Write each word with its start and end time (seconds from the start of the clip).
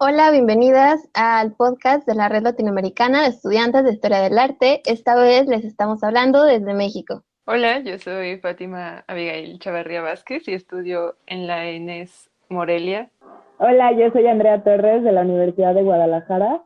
Hola, 0.00 0.30
bienvenidas 0.30 1.10
al 1.12 1.56
podcast 1.56 2.06
de 2.06 2.14
la 2.14 2.28
Red 2.28 2.44
Latinoamericana 2.44 3.22
de 3.22 3.30
Estudiantes 3.30 3.82
de 3.82 3.90
Historia 3.90 4.20
del 4.20 4.38
Arte. 4.38 4.80
Esta 4.86 5.16
vez 5.16 5.48
les 5.48 5.64
estamos 5.64 6.04
hablando 6.04 6.44
desde 6.44 6.72
México. 6.72 7.24
Hola, 7.46 7.80
yo 7.80 7.98
soy 7.98 8.38
Fátima 8.38 9.02
Abigail 9.08 9.58
Chavarría 9.58 10.00
Vázquez 10.00 10.46
y 10.46 10.54
estudio 10.54 11.16
en 11.26 11.48
la 11.48 11.68
ENES 11.68 12.30
Morelia. 12.48 13.10
Hola, 13.58 13.90
yo 13.90 14.12
soy 14.12 14.28
Andrea 14.28 14.62
Torres 14.62 15.02
de 15.02 15.10
la 15.10 15.22
Universidad 15.22 15.74
de 15.74 15.82
Guadalajara. 15.82 16.62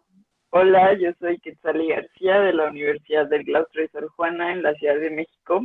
Hola, 0.51 0.93
yo 1.01 1.13
soy 1.19 1.39
Quetzali 1.39 1.89
García 1.89 2.39
de 2.39 2.53
la 2.53 2.69
Universidad 2.69 3.29
del 3.29 3.47
Claustro 3.47 3.81
de 3.81 3.89
Sor 3.89 4.09
Juana 4.11 4.53
en 4.53 4.63
la 4.63 4.75
Ciudad 4.75 4.97
de 4.97 5.09
México. 5.09 5.63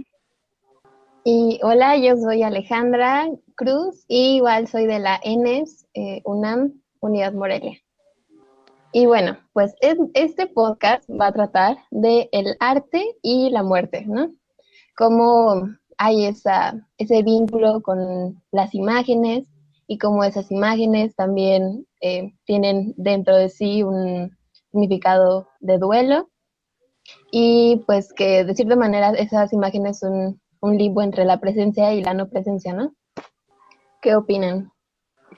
Y 1.26 1.60
hola, 1.62 1.98
yo 1.98 2.16
soy 2.16 2.44
Alejandra 2.44 3.26
Cruz 3.56 4.06
y 4.08 4.38
igual 4.38 4.68
soy 4.68 4.86
de 4.86 5.00
la 5.00 5.20
ENES 5.22 5.86
eh, 5.96 6.22
UNAM 6.24 6.72
Unidad 7.02 7.34
Morelia. 7.34 7.78
Y 8.94 9.06
bueno, 9.06 9.38
pues 9.54 9.76
este 9.82 10.48
podcast 10.48 11.08
va 11.10 11.28
a 11.28 11.34
tratar 11.34 11.78
de 11.92 12.30
el 12.32 12.56
arte 12.60 13.18
y 13.22 13.50
la 13.50 13.64
muerte, 13.64 14.06
¿no? 14.08 14.32
Cómo 14.96 15.68
hay 15.98 16.26
esa, 16.26 16.88
ese 16.98 17.22
vínculo 17.22 17.82
con 17.82 18.42
las 18.52 18.74
imágenes 18.74 19.48
y 19.88 19.98
cómo 19.98 20.24
esas 20.24 20.52
imágenes 20.52 21.16
también 21.16 21.86
eh, 22.02 22.34
tienen 22.46 22.94
dentro 22.98 23.36
de 23.36 23.50
sí 23.50 23.84
un 23.84 24.36
significado 24.72 25.48
de 25.60 25.78
duelo 25.78 26.30
y 27.32 27.84
pues 27.86 28.14
que 28.14 28.44
de 28.44 28.56
cierta 28.56 28.76
manera 28.76 29.12
esas 29.12 29.54
imágenes 29.54 30.00
son 30.00 30.42
un 30.60 30.78
limbo 30.78 31.02
entre 31.02 31.26
la 31.26 31.40
presencia 31.40 31.94
y 31.94 32.04
la 32.04 32.14
no 32.14 32.30
presencia, 32.30 32.74
¿no? 32.74 32.94
¿Qué 34.02 34.16
opinan? 34.16 34.72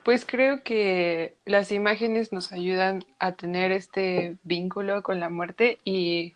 Pues 0.04 0.24
creo 0.24 0.62
que 0.62 1.36
las 1.44 1.72
imágenes 1.72 2.32
nos 2.32 2.52
ayudan 2.52 3.04
a 3.18 3.32
tener 3.32 3.70
este 3.72 4.36
vínculo 4.44 5.02
con 5.02 5.20
la 5.20 5.28
muerte 5.28 5.78
y 5.84 6.34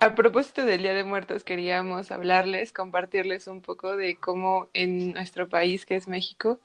a 0.00 0.14
propósito 0.14 0.64
del 0.64 0.80
Día 0.82 0.94
de 0.94 1.04
Muertos 1.04 1.44
queríamos 1.44 2.10
hablarles, 2.10 2.72
compartirles 2.72 3.48
un 3.48 3.60
poco 3.60 3.96
de 3.96 4.16
cómo 4.16 4.68
en 4.72 5.12
nuestro 5.12 5.48
país, 5.48 5.84
que 5.84 5.96
es 5.96 6.08
México, 6.08 6.58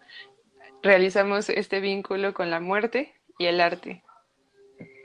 realizamos 0.82 1.50
este 1.50 1.82
vínculo 1.82 2.34
con 2.34 2.50
la 2.50 2.62
muerte 2.62 3.14
y 3.38 3.48
el 3.48 3.60
arte. 3.60 4.04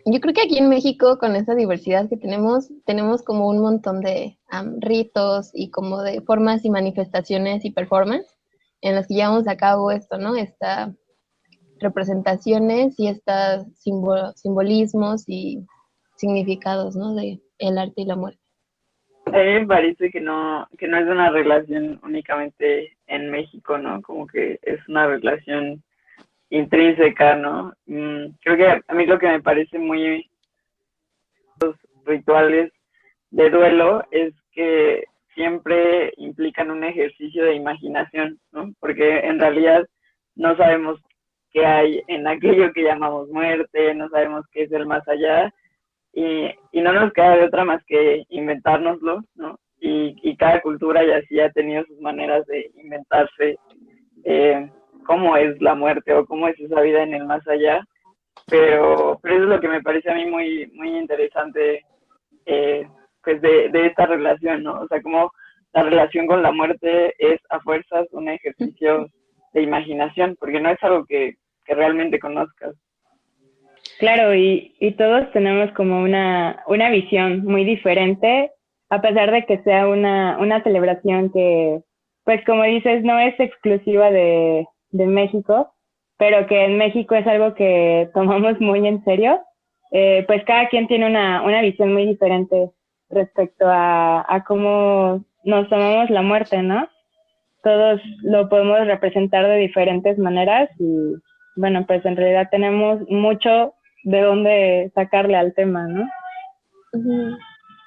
Yo 0.07 0.21
creo 0.21 0.33
que 0.33 0.43
aquí 0.43 0.59
en 0.59 0.69
México, 0.69 1.19
con 1.19 1.35
esa 1.35 1.55
diversidad 1.55 2.09
que 2.09 2.17
tenemos, 2.17 2.71
tenemos 2.85 3.23
como 3.23 3.49
un 3.49 3.59
montón 3.59 4.01
de 4.01 4.39
ritos 4.79 5.51
y 5.53 5.71
como 5.71 6.03
de 6.03 6.21
formas 6.21 6.65
y 6.65 6.71
manifestaciones 6.71 7.65
y 7.65 7.73
performance 7.73 8.40
en 8.81 8.95
las 8.95 9.07
que 9.07 9.15
llevamos 9.15 9.49
a 9.49 9.57
cabo 9.57 9.91
esto, 9.91 10.19
¿no? 10.19 10.37
Esta 10.37 10.95
representaciones 11.81 12.99
y 12.99 13.09
estos 13.09 13.67
simbolismos 13.75 15.25
y 15.27 15.67
significados, 16.17 16.95
¿no? 16.95 17.15
De 17.15 17.41
el 17.59 17.79
arte 17.79 18.03
y 18.03 18.05
la 18.05 18.17
muerte. 18.17 18.41
A 19.27 19.31
mí 19.31 19.53
me 19.61 19.67
parece 19.67 20.11
que 20.11 20.21
no, 20.21 20.69
que 20.79 20.89
no 20.89 20.99
es 20.99 21.07
una 21.07 21.31
relación 21.31 22.01
únicamente 22.03 22.97
en 23.07 23.31
México, 23.31 23.79
¿no? 23.79 24.03
Como 24.03 24.27
que 24.27 24.59
es 24.63 24.81
una 24.89 25.07
relación 25.07 25.83
intrínseca, 26.51 27.37
¿no? 27.37 27.73
Mm, 27.87 28.33
creo 28.43 28.57
que 28.57 28.83
a 28.87 28.95
mí 28.95 29.07
lo 29.07 29.19
que 29.19 29.29
me 29.29 29.41
parece 29.41 29.79
muy 29.79 30.29
los 31.61 31.77
rituales 32.05 32.73
de 33.31 33.51
duelo 33.51 34.03
es 34.11 34.35
que 34.53 35.05
siempre 35.41 36.13
implican 36.19 36.71
un 36.71 36.85
ejercicio 36.85 37.45
de 37.47 37.55
imaginación, 37.55 38.39
¿no? 38.53 38.75
Porque 38.79 39.21
en 39.21 39.41
realidad 39.41 39.87
no 40.37 40.55
sabemos 40.55 41.01
qué 41.51 41.65
hay 41.65 42.03
en 42.09 42.29
aquello 42.29 42.73
que 42.75 42.83
llamamos 42.83 43.31
muerte, 43.31 43.95
no 43.95 44.11
sabemos 44.11 44.45
qué 44.53 44.65
es 44.65 44.73
el 44.73 44.85
más 44.85 45.07
allá 45.09 45.51
y, 46.13 46.51
y 46.73 46.81
no 46.83 46.93
nos 46.93 47.11
queda 47.15 47.37
de 47.37 47.45
otra 47.45 47.65
más 47.65 47.83
que 47.87 48.25
inventárnoslo, 48.29 49.23
¿no? 49.35 49.59
Y, 49.81 50.15
y 50.23 50.37
cada 50.37 50.61
cultura 50.61 51.03
ya 51.07 51.23
sí 51.23 51.41
ha 51.41 51.51
tenido 51.53 51.85
sus 51.85 51.99
maneras 52.01 52.47
de 52.47 52.71
inventarse 52.77 53.57
eh, 54.25 54.71
cómo 55.07 55.39
es 55.39 55.59
la 55.63 55.75
muerte 55.75 56.13
o 56.13 56.27
cómo 56.27 56.49
es 56.49 56.61
esa 56.61 56.83
vida 56.83 57.03
en 57.03 57.15
el 57.15 57.25
más 57.25 57.49
allá, 57.49 57.83
pero, 58.47 59.19
eso 59.25 59.35
es 59.35 59.49
lo 59.49 59.59
que 59.59 59.69
me 59.69 59.83
parece 59.83 60.11
a 60.11 60.15
mí 60.15 60.27
muy, 60.27 60.71
muy 60.75 60.99
interesante 60.99 61.83
eh, 62.45 62.87
pues 63.23 63.41
de, 63.43 63.69
de 63.71 63.87
esta 63.87 64.07
relación, 64.07 64.63
¿no? 64.63 64.81
O 64.81 64.89
sea, 64.89 65.01
como 65.03 65.31
la 65.73 65.83
relación 65.83 66.27
con 66.27 66.43
la 66.43 66.53
muerte 66.53 67.15
es 67.19 67.41
a 67.51 67.61
fuerzas 67.61 68.07
un 68.13 68.29
ejercicio 68.29 69.07
de 69.53 69.63
imaginación, 69.63 70.37
porque 70.39 70.61
no 70.61 70.71
es 70.71 70.83
algo 70.83 71.05
que, 71.05 71.35
que 71.65 71.75
realmente 71.75 72.19
conozcas. 72.19 72.75
Claro, 73.99 74.35
y, 74.35 74.75
y 74.81 74.93
todos 74.93 75.31
tenemos 75.33 75.71
como 75.73 76.01
una, 76.03 76.63
una 76.67 76.91
visión 76.91 77.45
muy 77.45 77.65
diferente, 77.65 78.51
a 78.89 79.01
pesar 79.01 79.31
de 79.31 79.45
que 79.45 79.63
sea 79.63 79.89
una, 79.89 80.39
una 80.39 80.63
celebración 80.63 81.31
que, 81.33 81.81
pues 82.25 82.45
como 82.45 82.65
dices, 82.65 83.03
no 83.05 83.19
es 83.19 83.39
exclusiva 83.39 84.11
de, 84.11 84.67
de 84.91 85.07
México, 85.07 85.73
pero 86.17 86.47
que 86.47 86.65
en 86.65 86.77
México 86.77 87.15
es 87.15 87.27
algo 87.27 87.55
que 87.55 88.09
tomamos 88.15 88.61
muy 88.61 88.87
en 88.87 89.03
serio, 89.05 89.41
eh, 89.93 90.25
pues 90.27 90.45
cada 90.45 90.69
quien 90.69 90.87
tiene 90.87 91.07
una, 91.07 91.43
una 91.43 91.63
visión 91.63 91.93
muy 91.93 92.07
diferente 92.07 92.71
respecto 93.11 93.67
a, 93.69 94.25
a 94.29 94.45
cómo 94.45 95.25
nos 95.45 95.69
tomamos 95.69 96.11
la 96.11 96.23
muerte, 96.23 96.63
¿no? 96.63 96.89
todos 97.63 98.01
lo 98.23 98.49
podemos 98.49 98.87
representar 98.87 99.47
de 99.47 99.57
diferentes 99.57 100.19
maneras 100.19 100.71
y 100.79 101.15
bueno, 101.57 101.85
pues 101.87 102.05
en 102.07 102.17
realidad 102.17 102.49
tenemos 102.51 103.01
mucho 103.09 103.75
de 104.05 104.23
dónde 104.23 104.93
sacarle 104.95 105.37
al 105.37 105.53
tema, 105.55 105.87
¿no? 105.87 106.09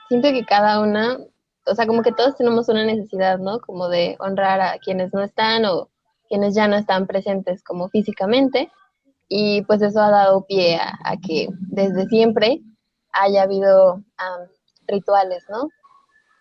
Siento 0.10 0.32
que 0.32 0.46
cada 0.46 0.82
una, 0.82 1.18
o 1.66 1.76
sea, 1.76 1.88
como 1.88 2.04
que 2.04 2.12
todos 2.12 2.38
tenemos 2.38 2.70
una 2.70 2.86
necesidad, 2.86 3.40
¿no? 3.40 3.60
Como 3.60 3.90
de 3.90 4.16
honrar 4.20 4.62
a 4.62 4.78
quienes 4.78 5.14
no 5.14 5.24
están 5.24 5.66
o 5.66 5.90
quienes 6.30 6.54
ya 6.56 6.68
no 6.68 6.76
están 6.76 7.08
presentes 7.08 7.64
como 7.64 7.90
físicamente 7.90 8.70
y 9.28 9.64
pues 9.64 9.82
eso 9.82 10.02
ha 10.02 10.12
dado 10.12 10.46
pie 10.46 10.78
a, 10.78 11.16
que 11.18 11.48
desde 11.60 12.06
siempre 12.08 12.60
haya 13.12 13.44
habido 13.44 14.04
rituales, 14.88 15.46
¿no? 15.50 15.70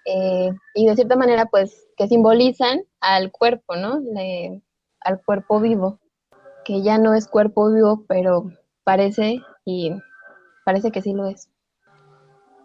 Eh, 0.04 0.50
y 0.74 0.86
de 0.86 0.94
cierta 0.96 1.16
manera 1.16 1.46
pues 1.46 1.88
que 1.96 2.08
simbolizan 2.08 2.80
al 3.00 3.30
cuerpo, 3.30 3.76
¿no? 3.76 4.00
al 5.00 5.20
cuerpo 5.24 5.60
vivo, 5.60 5.98
que 6.64 6.82
ya 6.82 6.98
no 6.98 7.14
es 7.14 7.28
cuerpo 7.28 7.72
vivo, 7.72 8.04
pero 8.08 8.50
parece 8.84 9.40
y 9.64 9.92
parece 10.64 10.90
que 10.90 11.02
sí 11.02 11.12
lo 11.12 11.26
es. 11.26 11.50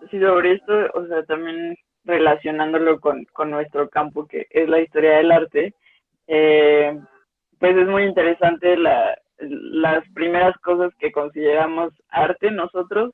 Sí, 0.10 0.20
sobre 0.20 0.54
esto, 0.54 0.74
o 0.94 1.06
sea, 1.08 1.24
también 1.24 1.76
relacionándolo 2.06 3.00
con, 3.00 3.26
con 3.34 3.52
nuestro 3.52 3.90
campo, 3.90 4.26
que 4.28 4.48
es 4.52 4.70
la 4.70 4.80
historia 4.80 5.18
del 5.18 5.32
arte, 5.32 5.74
eh, 6.28 7.00
pues 7.60 7.76
es 7.76 7.88
muy 7.88 8.04
interesante 8.04 8.78
la, 8.78 9.18
las 9.40 10.08
primeras 10.14 10.58
cosas 10.60 10.94
que 11.00 11.12
consideramos 11.12 11.94
arte 12.10 12.52
nosotros, 12.52 13.14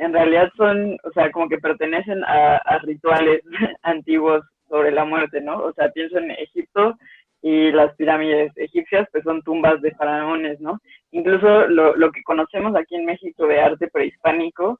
en 0.00 0.14
realidad 0.14 0.50
son, 0.56 0.96
o 1.04 1.12
sea, 1.12 1.30
como 1.30 1.46
que 1.48 1.58
pertenecen 1.58 2.24
a, 2.24 2.78
rituales 2.82 3.42
antiguos 3.82 4.42
sobre 4.68 4.92
la 4.92 5.04
muerte, 5.04 5.42
¿no? 5.42 5.58
O 5.58 5.72
sea, 5.74 5.90
pienso 5.90 6.16
en 6.16 6.30
Egipto 6.30 6.96
y 7.42 7.70
las 7.70 7.94
pirámides 7.96 8.50
egipcias, 8.56 9.06
pues 9.12 9.24
son 9.24 9.42
tumbas 9.42 9.80
de 9.82 9.90
faraones, 9.92 10.58
¿no? 10.60 10.78
Incluso 11.10 11.66
lo, 11.66 11.94
lo 11.96 12.10
que 12.12 12.22
conocemos 12.22 12.74
aquí 12.74 12.96
en 12.96 13.04
México 13.04 13.46
de 13.46 13.60
arte 13.60 13.88
prehispánico 13.88 14.78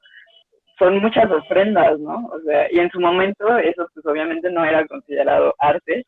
son 0.79 0.99
muchas 0.99 1.29
ofrendas, 1.29 1.99
¿no? 1.99 2.27
O 2.33 2.39
sea, 2.41 2.71
y 2.71 2.79
en 2.79 2.89
su 2.89 2.99
momento 2.99 3.57
eso 3.59 3.87
pues 3.93 4.03
obviamente 4.07 4.49
no 4.49 4.65
era 4.65 4.87
considerado 4.87 5.53
arte, 5.59 6.03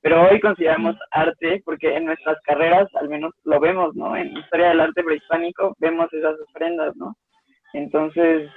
pero 0.00 0.30
hoy 0.30 0.40
consideramos 0.40 0.96
arte 1.10 1.60
porque 1.62 1.94
en 1.94 2.06
nuestras 2.06 2.40
carreras 2.42 2.88
al 2.94 3.10
menos 3.10 3.34
lo 3.44 3.60
vemos, 3.60 3.94
¿no? 3.94 4.16
En 4.16 4.34
historia 4.34 4.68
del 4.68 4.80
arte 4.80 5.04
prehispánico 5.04 5.76
vemos 5.78 6.10
esas 6.14 6.40
ofrendas, 6.40 6.96
¿no? 6.96 7.14
Entonces, 7.72 8.50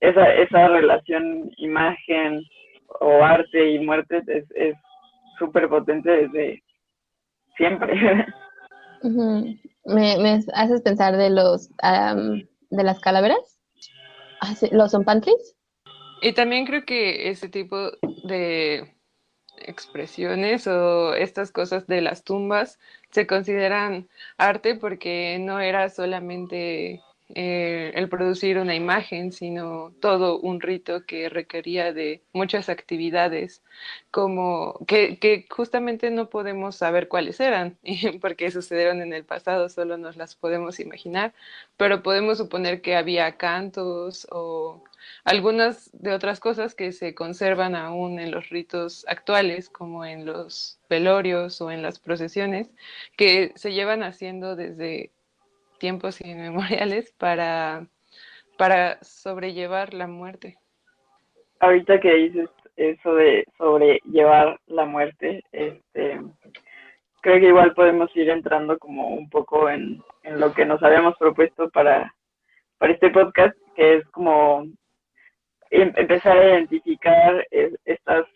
esa, 0.00 0.34
esa 0.34 0.68
relación 0.68 1.50
imagen 1.56 2.42
o 3.00 3.22
arte 3.22 3.72
y 3.72 3.78
muerte 3.78 4.22
es 4.26 4.74
súper 5.38 5.68
potente 5.68 6.10
desde 6.10 6.62
siempre. 7.56 7.94
me, 9.02 10.18
me, 10.18 10.40
haces 10.54 10.80
pensar 10.82 11.16
de 11.16 11.30
los 11.30 11.70
de 11.70 12.82
las 12.84 13.00
calaveras, 13.00 13.60
ah, 14.40 14.54
los 14.70 14.92
zompantlis. 14.92 15.56
Y 16.22 16.32
también 16.32 16.66
creo 16.66 16.84
que 16.84 17.30
ese 17.30 17.48
tipo 17.48 17.90
de 18.24 18.94
expresiones 19.58 20.66
o 20.66 21.14
estas 21.14 21.52
cosas 21.52 21.86
de 21.86 22.00
las 22.00 22.24
tumbas 22.24 22.78
se 23.10 23.26
consideran 23.26 24.08
arte 24.38 24.74
porque 24.74 25.38
no 25.40 25.60
era 25.60 25.88
solamente 25.88 27.00
eh, 27.34 27.92
el 27.94 28.08
producir 28.08 28.58
una 28.58 28.74
imagen, 28.74 29.32
sino 29.32 29.92
todo 30.00 30.38
un 30.40 30.60
rito 30.60 31.06
que 31.06 31.28
requería 31.28 31.92
de 31.92 32.22
muchas 32.32 32.68
actividades, 32.68 33.62
como 34.10 34.78
que, 34.86 35.18
que 35.18 35.46
justamente 35.50 36.10
no 36.10 36.28
podemos 36.28 36.76
saber 36.76 37.08
cuáles 37.08 37.40
eran, 37.40 37.78
porque 38.20 38.50
sucedieron 38.50 39.00
en 39.00 39.12
el 39.14 39.24
pasado, 39.24 39.68
solo 39.68 39.96
nos 39.96 40.16
las 40.16 40.34
podemos 40.34 40.78
imaginar, 40.80 41.32
pero 41.76 42.02
podemos 42.02 42.38
suponer 42.38 42.82
que 42.82 42.96
había 42.96 43.36
cantos 43.38 44.26
o 44.30 44.84
algunas 45.24 45.90
de 45.94 46.12
otras 46.12 46.40
cosas 46.40 46.74
que 46.74 46.92
se 46.92 47.14
conservan 47.14 47.74
aún 47.74 48.18
en 48.18 48.30
los 48.30 48.50
ritos 48.50 49.04
actuales, 49.08 49.70
como 49.70 50.04
en 50.04 50.26
los 50.26 50.78
velorios 50.88 51.60
o 51.60 51.70
en 51.70 51.82
las 51.82 51.98
procesiones, 51.98 52.70
que 53.16 53.52
se 53.56 53.72
llevan 53.72 54.02
haciendo 54.02 54.56
desde 54.56 55.12
tiempos 55.82 56.20
inmemoriales 56.22 57.12
para, 57.18 57.86
para 58.56 59.02
sobrellevar 59.02 59.92
la 59.92 60.06
muerte. 60.06 60.56
Ahorita 61.60 62.00
que 62.00 62.14
dices 62.14 62.48
eso 62.76 63.14
de 63.14 63.44
sobrellevar 63.58 64.58
la 64.66 64.86
muerte, 64.86 65.42
este, 65.52 66.20
creo 67.20 67.40
que 67.40 67.48
igual 67.48 67.74
podemos 67.74 68.10
ir 68.16 68.30
entrando 68.30 68.78
como 68.78 69.08
un 69.08 69.28
poco 69.28 69.68
en, 69.68 70.02
en 70.22 70.40
lo 70.40 70.54
que 70.54 70.64
nos 70.64 70.82
habíamos 70.82 71.18
propuesto 71.18 71.68
para, 71.68 72.14
para 72.78 72.94
este 72.94 73.10
podcast, 73.10 73.54
que 73.76 73.96
es 73.96 74.08
como 74.08 74.64
Em, 75.74 75.90
empezar 75.96 76.36
a 76.36 76.48
identificar 76.50 77.46
estas 77.86 78.26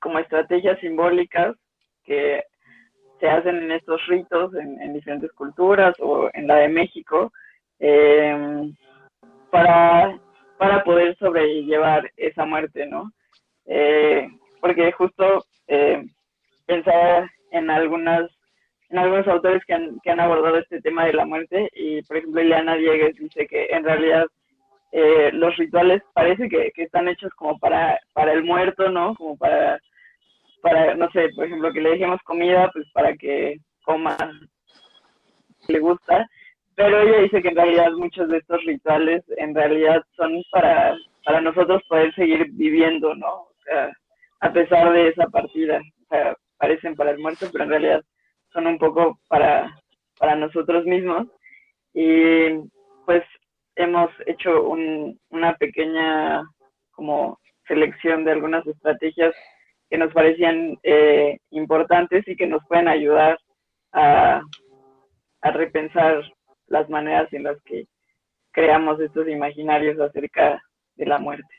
como 0.00 0.18
estrategias 0.18 0.80
simbólicas 0.80 1.54
que 2.04 2.42
se 3.20 3.28
hacen 3.28 3.56
en 3.56 3.72
estos 3.72 4.04
ritos 4.06 4.54
en, 4.54 4.92
diferentes 4.92 5.32
culturas 5.32 5.94
o 6.00 6.28
en 6.34 6.46
la 6.46 6.56
de 6.56 6.68
México 6.68 7.32
em, 7.78 8.74
para, 9.50 10.18
para 10.58 10.84
poder 10.84 11.16
sobrellevar 11.16 12.10
esa 12.16 12.44
muerte, 12.44 12.86
¿no? 12.86 13.12
Eh, 13.66 14.28
porque 14.60 14.92
justo 14.92 15.44
eh, 15.68 16.04
pensaba 16.66 17.30
en 17.50 17.70
algunas 17.70 18.30
en 18.90 18.98
algunos 18.98 19.26
autores 19.26 19.64
que 19.64 19.74
han, 19.74 19.98
que 20.00 20.10
han 20.10 20.20
abordado 20.20 20.58
este 20.58 20.80
tema 20.80 21.06
de 21.06 21.14
la 21.14 21.24
muerte 21.24 21.68
y 21.74 22.02
por 22.02 22.16
ejemplo 22.16 22.42
Ileana 22.42 22.76
Diegues 22.76 23.16
dice 23.16 23.46
que 23.46 23.66
en 23.70 23.82
realidad 23.82 24.26
eh, 24.96 25.30
los 25.32 25.56
rituales 25.56 26.02
parece 26.12 26.48
que, 26.48 26.70
están 26.76 27.08
hechos 27.08 27.32
como 27.34 27.58
para, 27.58 27.98
para 28.12 28.32
el 28.32 28.44
muerto, 28.44 28.90
¿no? 28.90 29.16
Como 29.16 29.36
para, 29.36 29.80
para, 30.64 30.94
no 30.94 31.10
sé, 31.10 31.28
por 31.36 31.44
ejemplo, 31.44 31.70
que 31.74 31.82
le 31.82 31.90
dejemos 31.90 32.22
comida, 32.22 32.70
pues 32.72 32.86
para 32.94 33.14
que 33.16 33.58
coma, 33.82 34.16
le 35.68 35.78
gusta, 35.78 36.26
pero 36.74 37.02
ella 37.02 37.18
dice 37.18 37.42
que 37.42 37.48
en 37.48 37.56
realidad 37.56 37.92
muchos 37.92 38.30
de 38.30 38.38
estos 38.38 38.64
rituales 38.64 39.22
en 39.36 39.54
realidad 39.54 40.02
son 40.16 40.42
para, 40.50 40.96
para 41.22 41.42
nosotros 41.42 41.82
poder 41.86 42.14
seguir 42.14 42.46
viviendo, 42.52 43.14
¿no? 43.14 43.28
O 43.28 43.54
sea, 43.62 43.92
a 44.40 44.52
pesar 44.54 44.90
de 44.94 45.08
esa 45.08 45.26
partida, 45.26 45.82
o 46.04 46.06
sea, 46.08 46.34
parecen 46.56 46.96
para 46.96 47.10
el 47.10 47.18
muerto, 47.18 47.46
pero 47.52 47.64
en 47.64 47.70
realidad 47.70 48.02
son 48.54 48.66
un 48.66 48.78
poco 48.78 49.20
para, 49.28 49.70
para 50.18 50.34
nosotros 50.34 50.86
mismos. 50.86 51.26
Y 51.92 52.48
pues 53.04 53.22
hemos 53.76 54.10
hecho 54.24 54.66
una 55.28 55.54
pequeña 55.58 56.42
como 56.92 57.38
selección 57.68 58.24
de 58.24 58.32
algunas 58.32 58.66
estrategias 58.66 59.34
que 59.94 59.98
nos 59.98 60.12
parecían 60.12 60.76
eh, 60.82 61.38
importantes 61.50 62.26
y 62.26 62.34
que 62.34 62.48
nos 62.48 62.66
pueden 62.66 62.88
ayudar 62.88 63.38
a, 63.92 64.42
a 65.40 65.50
repensar 65.52 66.20
las 66.66 66.90
maneras 66.90 67.32
en 67.32 67.44
las 67.44 67.62
que 67.62 67.86
creamos 68.50 68.98
estos 68.98 69.28
imaginarios 69.28 70.00
acerca 70.00 70.60
de 70.96 71.06
la 71.06 71.18
muerte. 71.18 71.54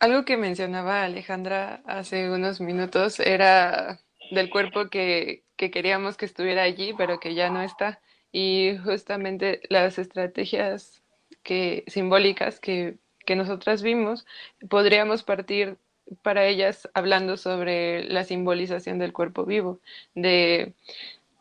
Algo 0.00 0.24
que 0.24 0.38
mencionaba 0.38 1.04
Alejandra 1.04 1.82
hace 1.84 2.30
unos 2.30 2.62
minutos 2.62 3.20
era 3.20 3.98
del 4.30 4.48
cuerpo 4.48 4.88
que, 4.88 5.42
que 5.58 5.70
queríamos 5.70 6.16
que 6.16 6.24
estuviera 6.24 6.62
allí, 6.62 6.94
pero 6.96 7.20
que 7.20 7.34
ya 7.34 7.50
no 7.50 7.60
está. 7.60 8.00
Y 8.32 8.78
justamente 8.82 9.60
las 9.68 9.98
estrategias 9.98 11.02
que, 11.42 11.84
simbólicas 11.86 12.60
que, 12.60 12.96
que 13.26 13.36
nosotras 13.36 13.82
vimos, 13.82 14.24
podríamos 14.70 15.22
partir 15.22 15.76
para 16.22 16.46
ellas 16.46 16.88
hablando 16.94 17.36
sobre 17.36 18.04
la 18.04 18.24
simbolización 18.24 18.98
del 18.98 19.12
cuerpo 19.12 19.44
vivo, 19.44 19.80
de 20.14 20.74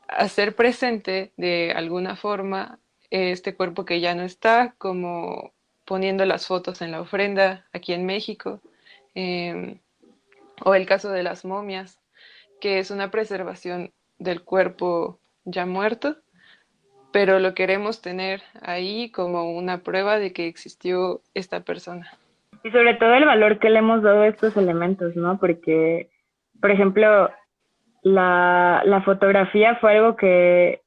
hacer 0.08 0.56
presente 0.56 1.32
de 1.38 1.74
alguna 1.76 2.16
forma 2.16 2.80
este 3.12 3.56
cuerpo 3.56 3.86
que 3.86 4.00
ya 4.00 4.16
no 4.16 4.24
está, 4.24 4.76
como 4.78 5.54
poniendo 5.86 6.26
las 6.26 6.48
fotos 6.48 6.82
en 6.82 6.92
la 6.92 7.02
ofrenda 7.02 7.66
aquí 7.72 7.94
en 7.94 8.06
México, 8.06 8.60
em, 9.14 9.80
o 10.64 10.76
el 10.76 10.86
caso 10.86 11.10
de 11.12 11.24
las 11.24 11.46
momias, 11.46 12.00
que 12.60 12.80
es 12.80 12.92
una 12.92 13.12
preservación 13.12 13.94
del 14.18 14.42
cuerpo 14.42 15.20
ya 15.46 15.66
muerto, 15.66 16.18
pero 17.12 17.40
lo 17.40 17.54
queremos 17.54 18.02
tener 18.02 18.44
ahí 18.62 19.10
como 19.12 19.52
una 19.56 19.84
prueba 19.84 20.20
de 20.20 20.34
que 20.34 20.48
existió 20.48 21.22
esta 21.34 21.62
persona. 21.62 22.18
Y 22.66 22.72
sobre 22.72 22.96
todo 22.96 23.14
el 23.14 23.26
valor 23.26 23.60
que 23.60 23.70
le 23.70 23.78
hemos 23.78 24.02
dado 24.02 24.24
a 24.24 24.28
estos 24.28 24.58
elementos, 24.58 25.16
¿no? 25.16 25.38
Porque, 25.38 26.10
por 26.60 26.72
ejemplo, 26.72 27.30
la, 28.02 28.82
la 28.86 29.04
fotografía 29.04 29.76
fue 29.76 29.96
algo 29.96 30.16
que, 30.16 30.82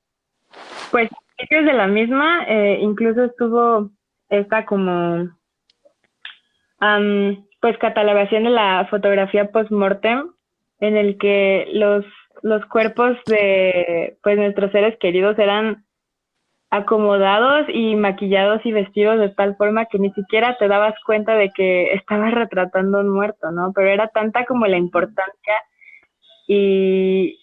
pues, 0.91 1.09
de 1.49 1.73
la 1.73 1.87
misma, 1.87 2.45
eh, 2.49 2.81
incluso 2.81 3.23
estuvo 3.23 3.91
esta 4.29 4.67
como, 4.67 5.31
pues, 7.61 7.79
catalogación 7.79 8.43
de 8.43 8.51
la 8.51 8.89
fotografía 8.91 9.53
post-mortem, 9.53 10.33
en 10.81 10.97
el 10.97 11.17
que 11.17 11.69
los, 11.75 12.05
los 12.43 12.67
cuerpos 12.67 13.17
de, 13.27 14.19
pues, 14.25 14.37
nuestros 14.37 14.73
seres 14.73 14.99
queridos 14.99 15.39
eran 15.39 15.85
acomodados 16.71 17.67
y 17.73 17.97
maquillados 17.97 18.61
y 18.65 18.73
vestidos 18.73 19.19
de 19.19 19.31
tal 19.31 19.57
forma 19.57 19.87
que 19.87 19.99
ni 19.99 20.11
siquiera 20.13 20.57
te 20.59 20.69
dabas 20.69 20.95
cuenta 21.07 21.35
de 21.35 21.51
que 21.51 21.95
estabas 21.95 22.35
retratando 22.35 23.01
un 23.01 23.09
muerto, 23.09 23.51
¿no? 23.51 23.73
Pero 23.75 23.89
era 23.89 24.09
tanta 24.09 24.45
como 24.45 24.67
la 24.67 24.77
importancia 24.77 25.55
y 26.47 27.39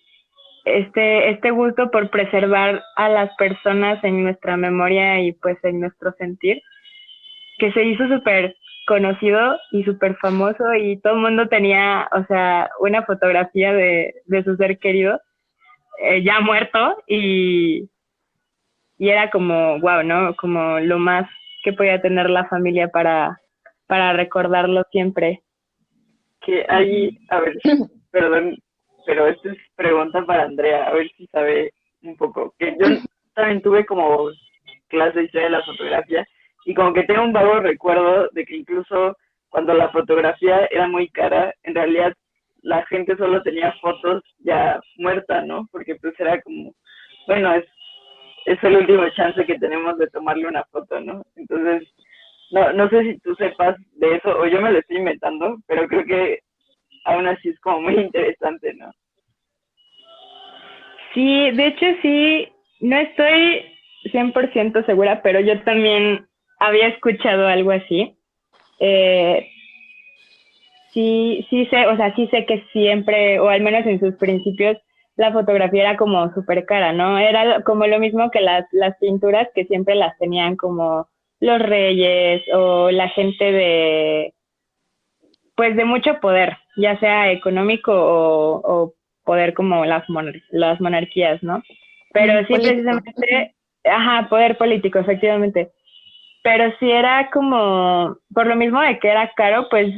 este, 0.66 1.30
este 1.32 1.52
gusto 1.52 1.90
por 1.92 2.10
preservar 2.10 2.84
a 2.96 3.10
las 3.10 3.36
personas 3.36 4.04
en 4.04 4.24
nuestra 4.24 4.58
memoria 4.58 5.22
y 5.22 5.34
pues 5.34 5.58
en 5.64 5.80
nuestro 5.80 6.12
sentir, 6.18 6.62
que 7.58 7.72
se 7.72 7.84
hizo 7.84 8.08
súper 8.08 8.56
conocido 8.88 9.58
y 9.72 9.84
súper 9.84 10.16
famoso 10.18 10.74
y 10.76 11.00
todo 11.02 11.14
el 11.14 11.22
mundo 11.22 11.48
tenía, 11.48 12.08
o 12.12 12.24
sea, 12.26 12.70
una 12.80 13.04
fotografía 13.04 13.74
de, 13.74 14.14
de 14.26 14.44
su 14.44 14.56
ser 14.58 14.78
querido 14.78 15.20
eh, 16.00 16.24
ya 16.24 16.40
muerto 16.42 16.98
y 17.08 17.90
y 18.98 19.10
era 19.10 19.30
como, 19.30 19.80
wow, 19.80 20.04
¿no? 20.04 20.36
Como 20.36 20.80
lo 20.80 21.00
más 21.00 21.30
que 21.64 21.74
podía 21.74 22.02
tener 22.02 22.30
la 22.30 22.48
familia 22.48 22.88
para, 22.90 23.40
para 23.88 24.14
recordarlo 24.14 24.84
siempre. 24.92 25.42
Que 26.42 26.66
hay, 26.70 27.18
a 27.30 27.40
ver, 27.40 27.58
perdón, 28.12 28.58
pero 29.06 29.28
esto 29.28 29.50
es 29.50 29.58
pregunta 29.76 30.24
para 30.26 30.44
Andrea, 30.44 30.88
a 30.88 30.94
ver 30.94 31.10
si 31.18 31.28
sabe 31.28 31.72
un 32.04 32.16
poco. 32.16 32.54
Que 32.58 32.76
yo 32.80 32.88
también 33.34 33.62
tuve 33.62 33.86
como 33.86 34.30
clase 34.88 35.20
de 35.20 35.26
historia 35.26 35.48
de 35.48 35.58
la 35.58 35.64
fotografía 35.64 36.26
y 36.66 36.74
como 36.74 36.94
que 36.94 37.04
tengo 37.04 37.24
un 37.24 37.34
vago 37.34 37.60
recuerdo 37.60 38.30
de 38.32 38.46
que 38.46 38.58
incluso 38.58 39.16
cuando 39.50 39.74
la 39.74 39.90
fotografía 39.90 40.68
era 40.72 40.88
muy 40.88 41.10
cara, 41.10 41.54
en 41.64 41.76
realidad 41.76 42.14
la 42.62 42.86
gente 42.88 43.16
solo 43.18 43.42
tenía 43.44 43.72
fotos 43.82 44.24
ya 44.40 44.80
muertas, 44.98 45.46
¿no? 45.46 45.68
Porque 45.72 45.96
pues 45.96 46.14
era 46.20 46.42
como, 46.42 46.74
bueno, 47.28 47.54
es 47.54 47.66
es 48.46 48.64
el 48.64 48.78
último 48.78 49.08
chance 49.10 49.46
que 49.46 49.60
tenemos 49.60 49.98
de 49.98 50.08
tomarle 50.08 50.48
una 50.48 50.64
foto, 50.66 51.00
¿no? 51.00 51.24
Entonces, 51.36 51.88
no, 52.52 52.72
no 52.74 52.90
sé 52.90 53.04
si 53.04 53.20
tú 53.20 53.36
sepas 53.36 53.76
de 53.94 54.16
eso 54.16 54.30
o 54.38 54.46
yo 54.46 54.62
me 54.62 54.72
lo 54.72 54.80
estoy 54.80 54.98
inventando, 54.98 55.58
pero 55.68 55.88
creo 55.88 56.06
que 56.06 56.40
aún 57.06 57.28
así 57.28 57.50
es 57.50 57.60
como 57.60 57.82
muy 57.82 57.96
interesante, 57.96 58.74
¿no? 58.76 58.92
Sí, 61.14 61.52
de 61.52 61.68
hecho 61.68 61.86
sí, 62.02 62.50
no 62.82 62.98
estoy 62.98 63.66
100% 64.12 64.86
segura, 64.86 65.22
pero 65.24 65.40
yo 65.40 65.62
también 65.62 66.28
había 66.60 66.88
escuchado 66.88 67.48
algo 67.48 67.72
así. 67.72 68.16
Eh, 68.80 69.50
sí, 70.94 71.48
sí 71.50 71.66
sé, 71.68 71.88
o 71.88 71.96
sea, 71.96 72.14
sí 72.16 72.28
sé 72.28 72.46
que 72.46 72.64
siempre, 72.72 73.40
o 73.40 73.50
al 73.50 73.62
menos 73.62 73.86
en 73.86 74.00
sus 74.00 74.16
principios, 74.16 74.78
la 75.18 75.32
fotografía 75.32 75.82
era 75.82 75.98
como 75.98 76.34
súper 76.34 76.66
cara, 76.66 76.92
¿no? 76.92 77.18
Era 77.18 77.62
como 77.62 77.88
lo 77.88 78.00
mismo 78.00 78.30
que 78.32 78.42
las, 78.42 78.66
las 78.72 78.98
pinturas 78.98 79.48
que 79.56 79.66
siempre 79.66 79.96
las 79.96 80.18
tenían 80.18 80.56
como 80.58 81.08
los 81.40 81.60
reyes 81.60 82.42
o 82.54 82.92
la 82.92 83.10
gente 83.10 83.52
de, 83.52 84.34
pues 85.56 85.76
de 85.76 85.86
mucho 85.86 86.20
poder, 86.20 86.58
ya 86.78 87.00
sea 87.00 87.32
económico 87.32 87.92
o, 87.94 88.94
poder 89.24 89.56
como 89.56 89.86
las, 89.86 90.04
las 90.52 90.80
monarquías, 90.80 91.42
¿no? 91.42 91.64
Pero 92.14 92.46
sí 92.46 92.54
precisamente, 92.54 93.56
ajá, 93.84 94.28
poder 94.30 94.56
político, 94.56 95.00
efectivamente. 95.00 95.72
pero 96.44 96.72
sí 96.80 96.92
era 96.92 97.32
como, 97.32 98.18
por 98.34 98.46
lo 98.46 98.56
mismo 98.56 98.80
de 98.82 99.00
que 99.00 99.10
era 99.10 99.32
caro, 99.36 99.68
pues 99.70 99.92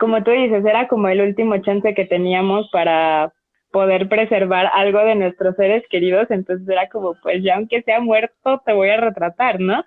como 0.00 0.24
tú 0.24 0.32
dices, 0.32 0.64
era 0.64 0.88
como 0.88 1.08
el 1.08 1.20
último 1.20 1.58
chance 1.58 1.94
que 1.94 2.04
teníamos 2.04 2.68
para 2.70 3.32
poder 3.70 4.08
preservar 4.08 4.70
algo 4.72 5.00
de 5.00 5.14
nuestros 5.14 5.56
seres 5.56 5.84
queridos, 5.90 6.30
entonces 6.30 6.68
era 6.68 6.88
como, 6.88 7.14
pues 7.22 7.42
ya 7.42 7.56
aunque 7.56 7.82
sea 7.82 8.00
muerto, 8.00 8.62
te 8.64 8.72
voy 8.72 8.90
a 8.90 8.96
retratar, 8.98 9.60
¿no? 9.60 9.84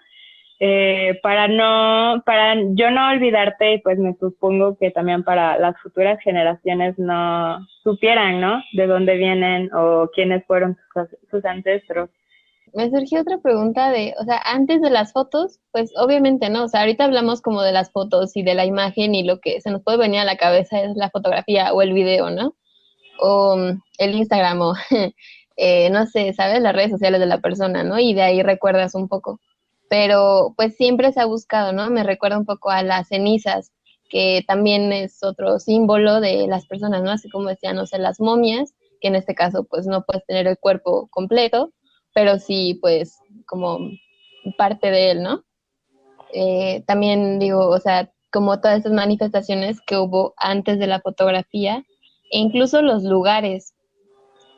Eh, 0.64 1.20
para 1.24 1.48
no, 1.48 2.22
para 2.24 2.54
yo 2.74 2.92
no 2.92 3.10
olvidarte, 3.10 3.82
pues 3.84 3.98
me 3.98 4.14
supongo 4.20 4.78
que 4.78 4.92
también 4.92 5.24
para 5.24 5.58
las 5.58 5.76
futuras 5.82 6.20
generaciones 6.22 7.00
no 7.00 7.66
supieran, 7.84 8.40
¿no? 8.40 8.62
De 8.74 8.86
dónde 8.86 9.18
vienen 9.18 9.74
o 9.74 10.08
quiénes 10.14 10.46
fueron 10.46 10.78
sus, 10.94 11.08
sus 11.32 11.46
ancestros. 11.46 12.12
Me 12.74 12.90
surgió 12.90 13.22
otra 13.22 13.40
pregunta 13.40 13.90
de, 13.90 14.14
o 14.20 14.24
sea, 14.24 14.40
antes 14.46 14.82
de 14.82 14.92
las 14.92 15.12
fotos, 15.12 15.60
pues 15.72 15.92
obviamente, 15.98 16.50
¿no? 16.50 16.66
O 16.66 16.68
sea, 16.68 16.82
ahorita 16.82 17.06
hablamos 17.06 17.42
como 17.42 17.64
de 17.64 17.74
las 17.74 17.92
fotos 17.92 18.38
y 18.38 18.44
de 18.44 18.54
la 18.54 18.66
imagen 18.66 19.14
y 19.16 19.24
lo 19.24 19.40
que 19.40 19.60
se 19.62 19.72
nos 19.72 19.82
puede 19.82 19.98
venir 19.98 20.20
a 20.20 20.26
la 20.26 20.38
cabeza 20.38 20.80
es 20.82 20.96
la 20.96 21.10
fotografía 21.10 21.74
o 21.74 21.82
el 21.82 21.94
video, 21.94 22.30
¿no? 22.30 22.56
O 23.22 23.56
mm, 23.56 23.82
el 24.00 24.16
Instagram 24.16 24.62
o, 24.62 24.74
eh, 25.56 25.90
no 25.90 26.06
sé, 26.08 26.34
¿sabes? 26.34 26.62
Las 26.62 26.76
redes 26.76 26.92
sociales 26.92 27.20
de 27.20 27.28
la 27.28 27.40
persona, 27.40 27.84
¿no? 27.84 28.00
Y 28.00 28.14
de 28.14 28.24
ahí 28.24 28.44
recuerdas 28.44 28.96
un 28.96 29.08
poco 29.08 29.40
pero 29.92 30.54
pues 30.56 30.78
siempre 30.78 31.12
se 31.12 31.20
ha 31.20 31.26
buscado, 31.26 31.74
¿no? 31.74 31.90
Me 31.90 32.04
recuerda 32.04 32.38
un 32.38 32.46
poco 32.46 32.70
a 32.70 32.82
las 32.82 33.10
cenizas, 33.10 33.74
que 34.10 34.42
también 34.48 34.94
es 34.94 35.22
otro 35.22 35.60
símbolo 35.60 36.22
de 36.22 36.48
las 36.48 36.66
personas, 36.66 37.04
¿no? 37.04 37.12
Así 37.12 37.30
como 37.30 37.50
decían, 37.50 37.76
no 37.76 37.86
sé, 37.86 38.00
las 38.00 38.22
momias, 38.22 38.74
que 39.02 39.10
en 39.10 39.16
este 39.16 39.36
caso 39.36 39.66
pues 39.66 39.88
no 39.88 40.06
puedes 40.06 40.26
tener 40.26 40.48
el 40.48 40.58
cuerpo 40.58 41.10
completo, 41.10 41.74
pero 42.14 42.40
sí 42.40 42.80
pues 42.82 43.20
como 43.46 43.80
parte 44.58 44.92
de 44.92 45.12
él, 45.12 45.24
¿no? 45.24 45.44
Eh, 46.34 46.86
también 46.88 47.38
digo, 47.38 47.68
o 47.68 47.80
sea, 47.80 48.10
como 48.32 48.62
todas 48.62 48.80
esas 48.80 48.94
manifestaciones 48.94 49.82
que 49.82 49.98
hubo 49.98 50.34
antes 50.38 50.80
de 50.80 50.88
la 50.88 51.02
fotografía, 51.02 51.84
e 52.32 52.40
incluso 52.40 52.82
los 52.82 53.04
lugares, 53.04 53.74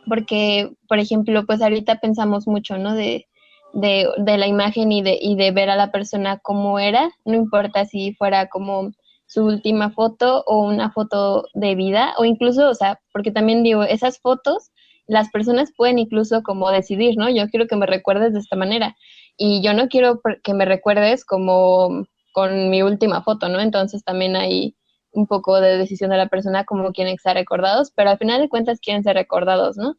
porque, 0.08 0.72
por 0.88 1.00
ejemplo, 1.00 1.46
pues 1.46 1.62
ahorita 1.62 2.00
pensamos 2.00 2.48
mucho, 2.48 2.78
¿no? 2.78 2.94
De 2.94 3.26
de, 3.74 4.38
la 4.38 4.48
imagen 4.48 4.92
y 4.92 5.02
de, 5.02 5.18
y 5.20 5.36
de 5.36 5.52
ver 5.52 5.70
a 5.70 5.76
la 5.76 5.92
persona 5.92 6.40
como 6.40 6.80
era, 6.80 7.10
no 7.26 7.36
importa 7.36 7.86
si 7.86 8.14
fuera 8.14 8.48
como 8.48 8.92
su 9.26 9.46
última 9.46 9.90
foto 9.90 10.44
o 10.46 10.64
una 10.64 10.92
foto 10.92 11.46
de 11.54 11.76
vida, 11.76 12.14
o 12.18 12.26
incluso, 12.26 12.70
o 12.70 12.76
sea, 12.76 13.00
porque 13.12 13.32
también 13.32 13.64
digo, 13.64 13.84
esas 13.84 14.20
fotos, 14.20 14.72
las 15.08 15.30
personas 15.32 15.74
pueden 15.76 16.00
incluso 16.00 16.44
como 16.44 16.70
decidir, 16.70 17.18
¿no? 17.18 17.30
Yo 17.30 17.50
quiero 17.50 17.68
que 17.68 17.76
me 17.76 17.88
recuerdes 17.88 18.34
de 18.34 18.40
esta 18.40 18.56
manera 18.56 18.96
y 19.38 19.62
yo 19.62 19.74
no 19.74 19.88
quiero 19.88 20.22
que 20.44 20.54
me 20.54 20.66
recuerdes 20.66 21.26
como 21.26 22.06
con 22.32 22.70
mi 22.70 22.84
última 22.84 23.24
foto, 23.24 23.50
¿no? 23.50 23.60
Entonces 23.60 24.04
también 24.04 24.36
hay 24.36 24.76
un 25.14 25.28
poco 25.28 25.62
de 25.62 25.78
decisión 25.78 26.10
de 26.12 26.18
la 26.18 26.28
persona 26.28 26.66
como 26.66 26.92
quieren 26.92 27.18
ser 27.18 27.36
recordados, 27.36 27.92
pero 27.96 28.10
al 28.10 28.18
final 28.18 28.42
de 28.42 28.50
cuentas 28.50 28.80
quieren 28.80 29.04
ser 29.04 29.16
recordados, 29.16 29.78
¿no? 29.78 29.96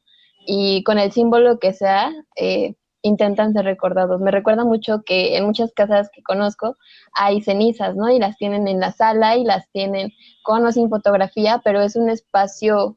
Y 0.47 0.83
con 0.85 0.99
el 0.99 1.13
símbolo 1.13 1.59
que 1.59 1.73
sea, 1.73 2.13
eh, 2.37 2.75
intentan 3.05 3.53
ser 3.53 3.67
recordados. 3.67 4.21
Me 4.21 4.31
recuerda 4.31 4.65
mucho 4.65 5.03
que 5.05 5.37
en 5.37 5.45
muchas 5.45 5.73
casas 5.75 6.11
que 6.13 6.23
conozco 6.23 6.77
hay 7.13 7.43
cenizas, 7.43 7.95
¿no? 7.97 8.11
Y 8.11 8.19
las 8.19 8.37
tienen 8.39 8.67
en 8.67 8.81
la 8.81 8.93
sala 8.93 9.37
y 9.37 9.45
las 9.45 9.71
tienen 9.71 10.11
con 10.43 10.67
o 10.67 10.73
sin 10.73 10.89
fotografía, 10.89 11.61
pero 11.63 11.81
es 11.83 11.97
un 11.97 12.09
espacio 12.09 12.97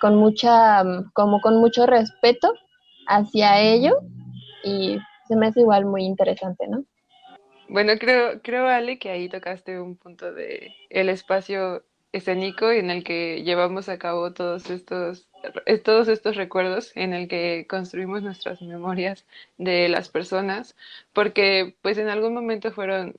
con 0.00 0.16
mucha, 0.16 0.82
como 1.12 1.40
con 1.40 1.58
mucho 1.58 1.86
respeto 1.86 2.52
hacia 3.06 3.60
ello 3.60 4.00
y 4.64 4.98
se 5.28 5.36
me 5.36 5.46
hace 5.46 5.60
igual 5.60 5.86
muy 5.86 6.04
interesante, 6.04 6.66
¿no? 6.66 6.84
Bueno, 7.68 7.92
creo, 7.98 8.40
creo 8.42 8.68
Ale 8.68 8.98
que 8.98 9.10
ahí 9.10 9.28
tocaste 9.28 9.80
un 9.80 9.96
punto 9.96 10.32
de 10.32 10.74
el 10.90 11.08
espacio 11.08 11.84
escénico 12.12 12.70
en 12.70 12.90
el 12.90 13.02
que 13.02 13.42
llevamos 13.42 13.88
a 13.88 13.98
cabo 13.98 14.32
todos 14.32 14.70
estos 14.70 15.28
eh, 15.66 15.78
todos 15.78 16.08
estos 16.08 16.36
recuerdos 16.36 16.92
en 16.94 17.12
el 17.12 17.28
que 17.28 17.66
construimos 17.68 18.22
nuestras 18.22 18.62
memorias 18.62 19.26
de 19.58 19.88
las 19.88 20.08
personas, 20.08 20.76
porque 21.12 21.76
pues 21.82 21.98
en 21.98 22.08
algún 22.08 22.34
momento 22.34 22.72
fueron 22.72 23.16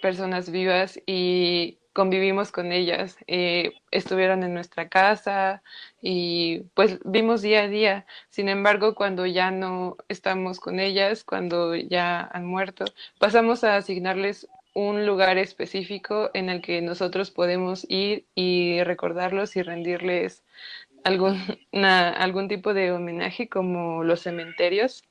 personas 0.00 0.50
vivas 0.50 1.00
y 1.06 1.78
convivimos 1.92 2.52
con 2.52 2.72
ellas, 2.72 3.16
eh, 3.26 3.72
estuvieron 3.90 4.42
en 4.42 4.54
nuestra 4.54 4.88
casa 4.88 5.62
y 6.00 6.60
pues 6.74 6.98
vimos 7.04 7.42
día 7.42 7.62
a 7.62 7.68
día. 7.68 8.06
Sin 8.30 8.48
embargo, 8.48 8.94
cuando 8.94 9.26
ya 9.26 9.50
no 9.50 9.96
estamos 10.08 10.60
con 10.60 10.80
ellas, 10.80 11.24
cuando 11.24 11.74
ya 11.74 12.28
han 12.32 12.46
muerto, 12.46 12.84
pasamos 13.18 13.64
a 13.64 13.76
asignarles 13.76 14.48
un 14.74 15.06
lugar 15.06 15.38
específico 15.38 16.30
en 16.34 16.48
el 16.48 16.62
que 16.62 16.80
nosotros 16.80 17.30
podemos 17.30 17.84
ir 17.88 18.26
y 18.34 18.82
recordarlos 18.84 19.56
y 19.56 19.62
rendirles 19.62 20.44
algún, 21.04 21.38
algún 21.72 22.48
tipo 22.48 22.74
de 22.74 22.92
homenaje 22.92 23.48
como 23.48 24.04
los 24.04 24.22
cementerios, 24.22 25.04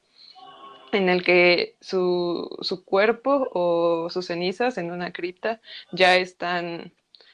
en 0.93 1.09
el 1.09 1.23
que 1.23 1.75
su, 1.81 2.49
su 2.61 2.83
cuerpo 2.85 3.49
o 3.53 4.09
sus 4.09 4.27
cenizas 4.27 4.77
en 4.77 4.91
una 4.91 5.11
cripta 5.11 5.61
ya 5.91 6.15
están 6.17 6.93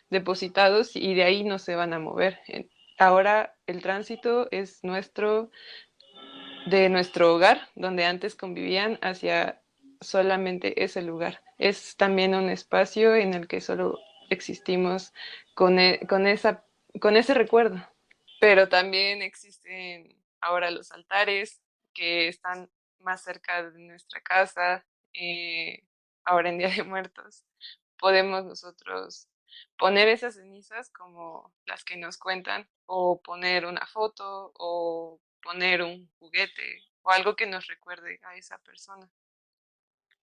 depositados 0.10 0.96
y 0.96 1.14
de 1.16 1.24
ahí 1.24 1.44
no 1.44 1.60
se 1.60 1.76
van 1.76 1.94
a 1.94 2.00
mover. 2.00 2.40
Ahora 2.98 3.56
el 3.68 3.82
tránsito 3.82 4.48
es 4.52 4.84
nuestro, 4.84 5.52
de 6.66 6.90
nuestro 6.90 7.36
hogar, 7.36 7.70
donde 7.76 8.06
antes 8.06 8.36
convivían, 8.36 9.00
hacia 9.02 9.62
solamente 10.02 10.84
ese 10.84 11.02
lugar. 11.02 11.42
Es 11.58 11.96
también 11.98 12.36
un 12.36 12.50
espacio 12.50 13.16
en 13.16 13.34
el 13.34 13.48
que 13.48 13.62
solo 13.62 14.00
existimos 14.30 15.14
con, 15.54 15.80
e, 15.80 16.00
con, 16.08 16.28
esa, 16.28 16.64
con 17.00 17.18
ese 17.18 17.34
recuerdo 17.34 17.86
pero 18.40 18.70
también 18.70 19.22
existen 19.22 20.16
ahora 20.42 20.72
los 20.72 20.92
altares 20.92 21.62
que 21.94 22.28
están 22.28 22.70
más 23.00 23.24
cerca 23.24 23.70
de 23.70 23.80
nuestra 23.80 24.22
casa, 24.22 24.86
eh, 25.14 25.84
ahora 26.24 26.50
en 26.50 26.58
Día 26.58 26.70
de 26.70 26.84
Muertos. 26.84 27.46
Podemos 27.98 28.46
nosotros 28.46 29.28
poner 29.78 30.08
esas 30.08 30.36
cenizas 30.36 30.92
como 30.92 31.54
las 31.66 31.84
que 31.84 31.98
nos 31.98 32.18
cuentan, 32.18 32.68
o 32.86 33.22
poner 33.22 33.66
una 33.66 33.86
foto, 33.86 34.52
o 34.58 35.20
poner 35.42 35.82
un 35.82 36.10
juguete, 36.20 36.84
o 37.02 37.12
algo 37.12 37.36
que 37.36 37.48
nos 37.48 37.68
recuerde 37.68 38.20
a 38.24 38.36
esa 38.36 38.58
persona. 38.60 39.10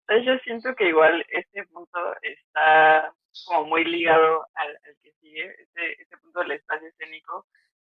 Entonces 0.06 0.26
yo 0.26 0.38
siento 0.44 0.74
que 0.76 0.88
igual 0.88 1.24
este 1.28 1.64
punto 1.66 1.98
está 2.22 3.14
como 3.46 3.64
muy 3.66 3.84
ligado 3.84 4.46
al, 4.54 4.78
que 5.02 5.12
sigue, 5.20 5.62
este, 5.62 6.02
este 6.02 6.18
punto 6.18 6.40
del 6.40 6.52
espacio 6.52 6.88
escénico, 6.88 7.46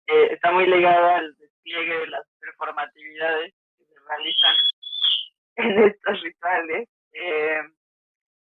eh, 0.08 0.34
está 0.34 0.51
muy 0.51 0.67
ligado 0.67 1.10
al 1.10 1.36
despliegue 1.36 1.98
de 1.98 2.08
las 2.08 2.27
performatividades 2.39 3.53
realizan 4.07 4.55
en 5.57 5.83
estos 5.83 6.21
rituales, 6.21 6.89
eh, 7.13 7.62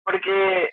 porque, 0.03 0.69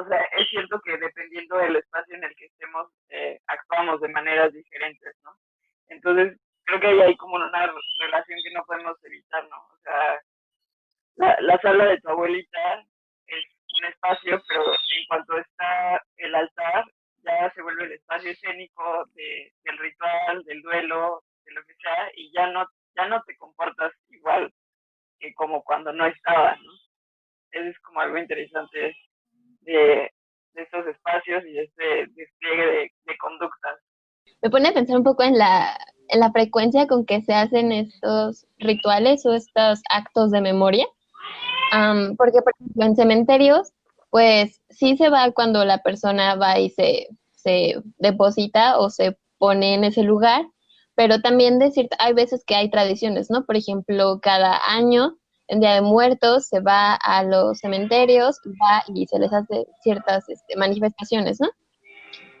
o 0.00 0.08
sea, 0.08 0.22
es 0.38 0.48
cierto 0.50 0.80
que 0.84 0.96
dependiendo 0.96 1.56
del 1.56 1.76
espacio 1.76 2.16
en 2.16 2.24
el 2.24 2.34
que 2.36 2.46
estemos, 2.46 2.90
eh, 3.10 3.38
actuamos 3.46 4.00
de 4.00 4.08
maneras 4.08 4.52
diferentes, 4.52 5.14
¿no? 5.24 5.32
Entonces, 5.88 6.38
creo 6.64 6.80
que 6.80 6.86
ahí 6.86 7.00
hay 7.00 7.16
como 7.16 7.36
una 7.36 7.72
relación 8.00 8.38
que 8.42 8.54
no 8.54 8.64
podemos 8.64 8.96
evitar, 9.04 9.48
¿no? 9.48 9.56
O 9.56 9.78
sea, 9.82 10.20
la, 11.16 11.36
la 11.40 11.58
sala 11.58 11.86
de 11.86 12.00
tu 12.00 12.08
abuelita 12.08 12.84
es 13.26 13.44
un 13.78 13.84
espacio, 13.86 14.42
pero 14.48 14.64
en 14.72 15.06
cuanto 15.08 15.38
está 15.38 16.02
el 16.16 16.34
altar, 16.34 16.84
ya 17.24 17.50
se 17.54 17.62
vuelve 17.62 17.84
el 17.84 17.92
espacio 17.92 18.30
escénico 18.30 19.04
de, 19.14 19.52
del 19.64 19.78
ritual, 19.78 20.44
del 20.44 20.62
duelo, 20.62 21.22
de 21.44 21.52
lo 21.52 21.64
que 21.64 21.74
sea, 21.76 22.10
y 22.14 22.32
ya 22.32 22.46
no, 22.48 22.66
ya 22.96 23.08
no 23.08 23.22
te 23.26 23.36
comportas 23.36 23.92
igual 24.08 24.52
que 25.18 25.32
como 25.34 25.62
cuando 25.62 25.92
no 25.92 26.06
estabas, 26.06 26.58
¿no? 26.60 26.72
Eso 27.52 27.68
es 27.68 27.78
como 27.80 28.00
algo 28.00 28.18
interesante 28.18 28.94
de, 29.60 30.10
de 30.54 30.62
estos 30.62 30.86
espacios 30.86 31.44
y 31.44 31.52
de 31.52 31.62
este 31.62 31.84
despliegue 32.14 32.92
de, 33.04 33.16
conductas. 33.18 33.78
Me 34.42 34.50
pone 34.50 34.68
a 34.68 34.74
pensar 34.74 34.96
un 34.96 35.04
poco 35.04 35.22
en 35.22 35.38
la, 35.38 35.76
en 36.08 36.20
la 36.20 36.32
frecuencia 36.32 36.86
con 36.86 37.06
que 37.06 37.22
se 37.22 37.32
hacen 37.32 37.72
estos 37.72 38.46
rituales 38.58 39.24
o 39.24 39.34
estos 39.34 39.82
actos 39.88 40.30
de 40.30 40.40
memoria. 40.40 40.86
porque, 42.18 42.42
por 42.42 42.52
ejemplo, 42.58 42.84
en 42.84 42.96
cementerios 42.96 43.72
pues 44.14 44.62
sí 44.70 44.96
se 44.96 45.08
va 45.08 45.32
cuando 45.32 45.64
la 45.64 45.82
persona 45.82 46.36
va 46.36 46.60
y 46.60 46.70
se, 46.70 47.08
se 47.32 47.82
deposita 47.98 48.78
o 48.78 48.88
se 48.88 49.18
pone 49.38 49.74
en 49.74 49.82
ese 49.82 50.04
lugar, 50.04 50.46
pero 50.94 51.20
también 51.20 51.58
de 51.58 51.70
cierta, 51.70 51.96
hay 51.98 52.14
veces 52.14 52.44
que 52.46 52.54
hay 52.54 52.70
tradiciones, 52.70 53.30
¿no? 53.30 53.44
Por 53.44 53.56
ejemplo, 53.56 54.20
cada 54.22 54.60
año, 54.66 55.16
en 55.48 55.60
Día 55.60 55.74
de 55.74 55.82
Muertos, 55.82 56.46
se 56.46 56.60
va 56.60 56.94
a 56.94 57.22
los 57.24 57.58
cementerios 57.58 58.38
va 58.46 58.82
y 58.94 59.06
se 59.06 59.18
les 59.18 59.32
hace 59.32 59.66
ciertas 59.82 60.28
este, 60.28 60.56
manifestaciones, 60.56 61.40
¿no? 61.40 61.48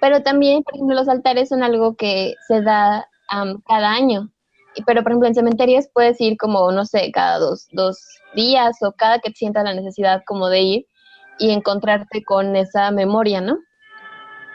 Pero 0.00 0.22
también, 0.22 0.62
por 0.62 0.74
ejemplo, 0.74 0.96
los 0.96 1.08
altares 1.08 1.48
son 1.48 1.62
algo 1.62 1.96
que 1.96 2.34
se 2.46 2.62
da 2.62 3.08
cada 3.66 3.92
año. 3.92 4.30
pero 4.86 5.02
por 5.02 5.12
ejemplo 5.12 5.28
en 5.28 5.34
cementerios 5.34 5.86
puedes 5.92 6.20
ir 6.20 6.36
como, 6.36 6.70
no 6.72 6.84
sé, 6.84 7.10
cada 7.12 7.38
dos, 7.38 7.68
dos 7.72 7.98
días 8.34 8.76
o 8.82 8.92
cada 8.92 9.20
que 9.20 9.32
sientas 9.32 9.64
la 9.64 9.74
necesidad 9.74 10.22
como 10.26 10.48
de 10.48 10.60
ir 10.60 10.86
y 11.38 11.50
encontrarte 11.50 12.24
con 12.24 12.56
esa 12.56 12.90
memoria, 12.90 13.40
¿no? 13.40 13.56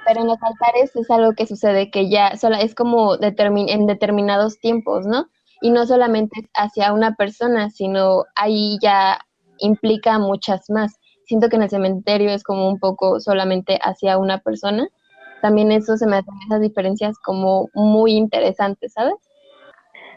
Pero 0.10 0.22
en 0.22 0.28
los 0.28 0.42
altares 0.42 0.96
es 0.96 1.12
algo 1.12 1.34
que 1.34 1.46
sucede 1.46 1.92
que 1.92 2.10
ya 2.10 2.36
solo 2.36 2.56
es 2.56 2.74
como 2.74 3.14
en 3.22 3.86
determinados 3.86 4.60
tiempos, 4.60 5.06
¿no? 5.06 5.28
Y 5.62 5.70
no 5.70 5.86
solamente 5.86 6.50
hacia 6.56 6.94
una 6.94 7.14
persona, 7.14 7.70
sino 7.70 8.24
ahí 8.36 8.80
ya 8.82 9.20
implica 9.60 10.18
muchas 10.18 10.68
más. 10.72 11.00
Siento 11.26 11.48
que 11.48 11.58
en 11.58 11.62
el 11.62 11.70
cementerio 11.70 12.32
es 12.32 12.44
como 12.44 12.68
un 12.68 12.80
poco 12.80 13.20
solamente 13.20 13.78
hacia 13.84 14.18
una 14.18 14.40
persona. 14.40 14.88
También 15.44 15.72
eso 15.72 15.96
se 15.96 16.08
me 16.08 16.16
hacen 16.16 16.34
esas 16.48 16.62
diferencias 16.62 17.20
como 17.20 17.70
muy 17.76 18.14
interesantes, 18.14 18.94
¿sabes? 18.94 19.14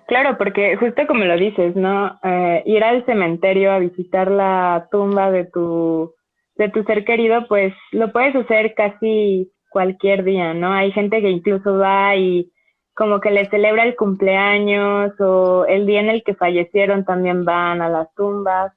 Claro, 0.07 0.39
porque 0.39 0.75
justo 0.77 1.07
como 1.07 1.25
lo 1.25 1.37
dices, 1.37 1.77
¿no? 1.77 2.19
Eh, 2.23 2.63
ir 2.65 2.83
al 2.83 3.05
cementerio 3.05 3.73
a 3.73 3.79
visitar 3.79 4.31
la 4.31 4.89
tumba 4.91 5.31
de 5.31 5.45
tu, 5.45 6.15
de 6.57 6.71
tu 6.71 6.83
ser 6.85 7.05
querido, 7.05 7.47
pues 7.47 7.75
lo 7.91 8.11
puedes 8.11 8.35
hacer 8.35 8.73
casi 8.75 9.52
cualquier 9.73 10.25
día, 10.25 10.55
¿no? 10.55 10.73
Hay 10.73 10.93
gente 10.93 11.21
que 11.21 11.31
incluso 11.31 11.79
va 11.79 12.15
y 12.17 12.53
como 12.95 13.21
que 13.21 13.31
le 13.31 13.49
celebra 13.49 13.85
el 13.85 13.97
cumpleaños 13.97 15.13
o 15.19 15.65
el 15.67 15.87
día 15.87 16.01
en 16.01 16.11
el 16.11 16.23
que 16.23 16.35
fallecieron 16.35 17.05
también 17.05 17.45
van 17.45 17.81
a 17.81 17.89
las 17.89 18.13
tumbas, 18.15 18.73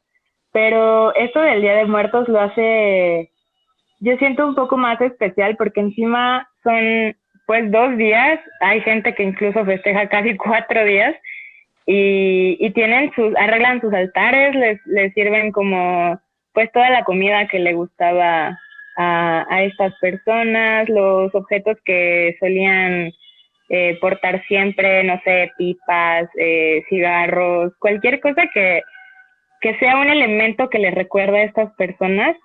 pero 0.52 1.14
eso 1.16 1.40
del 1.42 1.62
Día 1.62 1.76
de 1.76 1.86
Muertos 1.86 2.30
lo 2.30 2.40
hace, 2.40 3.32
yo 4.00 4.16
siento 4.18 4.48
un 4.48 4.56
poco 4.56 4.78
más 4.78 5.00
especial 5.02 5.58
porque 5.58 5.82
encima 5.82 6.48
son 6.64 7.16
pues 7.46 7.70
dos 7.72 7.98
días, 7.98 8.40
hay 8.62 8.82
gente 8.82 9.14
que 9.14 9.24
incluso 9.24 9.66
festeja 9.66 10.08
casi 10.08 10.36
cuatro 10.38 10.86
días 10.86 11.14
y, 11.86 12.58
y 12.60 12.72
tienen 12.72 13.12
sus, 13.16 13.36
arreglan 13.36 13.82
sus 13.82 13.94
altares, 13.94 14.56
les, 14.56 14.80
les 14.86 15.14
sirven 15.14 15.52
como 15.52 16.20
pues 16.54 16.72
toda 16.72 16.90
la 16.90 17.04
comida 17.04 17.48
que 17.48 17.60
le 17.60 17.74
gustaba 17.74 18.58
a, 18.98 19.46
a 19.50 19.64
estas 19.64 19.94
personas, 20.00 20.88
los 20.90 21.34
objetos 21.36 21.78
que 21.84 22.36
solían 22.40 23.12
eh, 23.70 23.98
portar 24.00 24.46
siempre, 24.48 25.04
no 25.04 25.20
sé, 25.24 25.52
pipas, 25.58 26.30
eh, 26.38 26.84
cigarros, 26.88 27.74
cualquier 27.80 28.20
cosa 28.20 28.44
que, 28.54 28.82
que 29.62 29.76
sea 29.80 29.98
un 29.98 30.08
elemento 30.08 30.70
que 30.70 30.80
les 30.80 30.94
recuerda 30.94 31.38
a 31.38 31.44
estas 31.44 31.74
personas, 31.74 32.36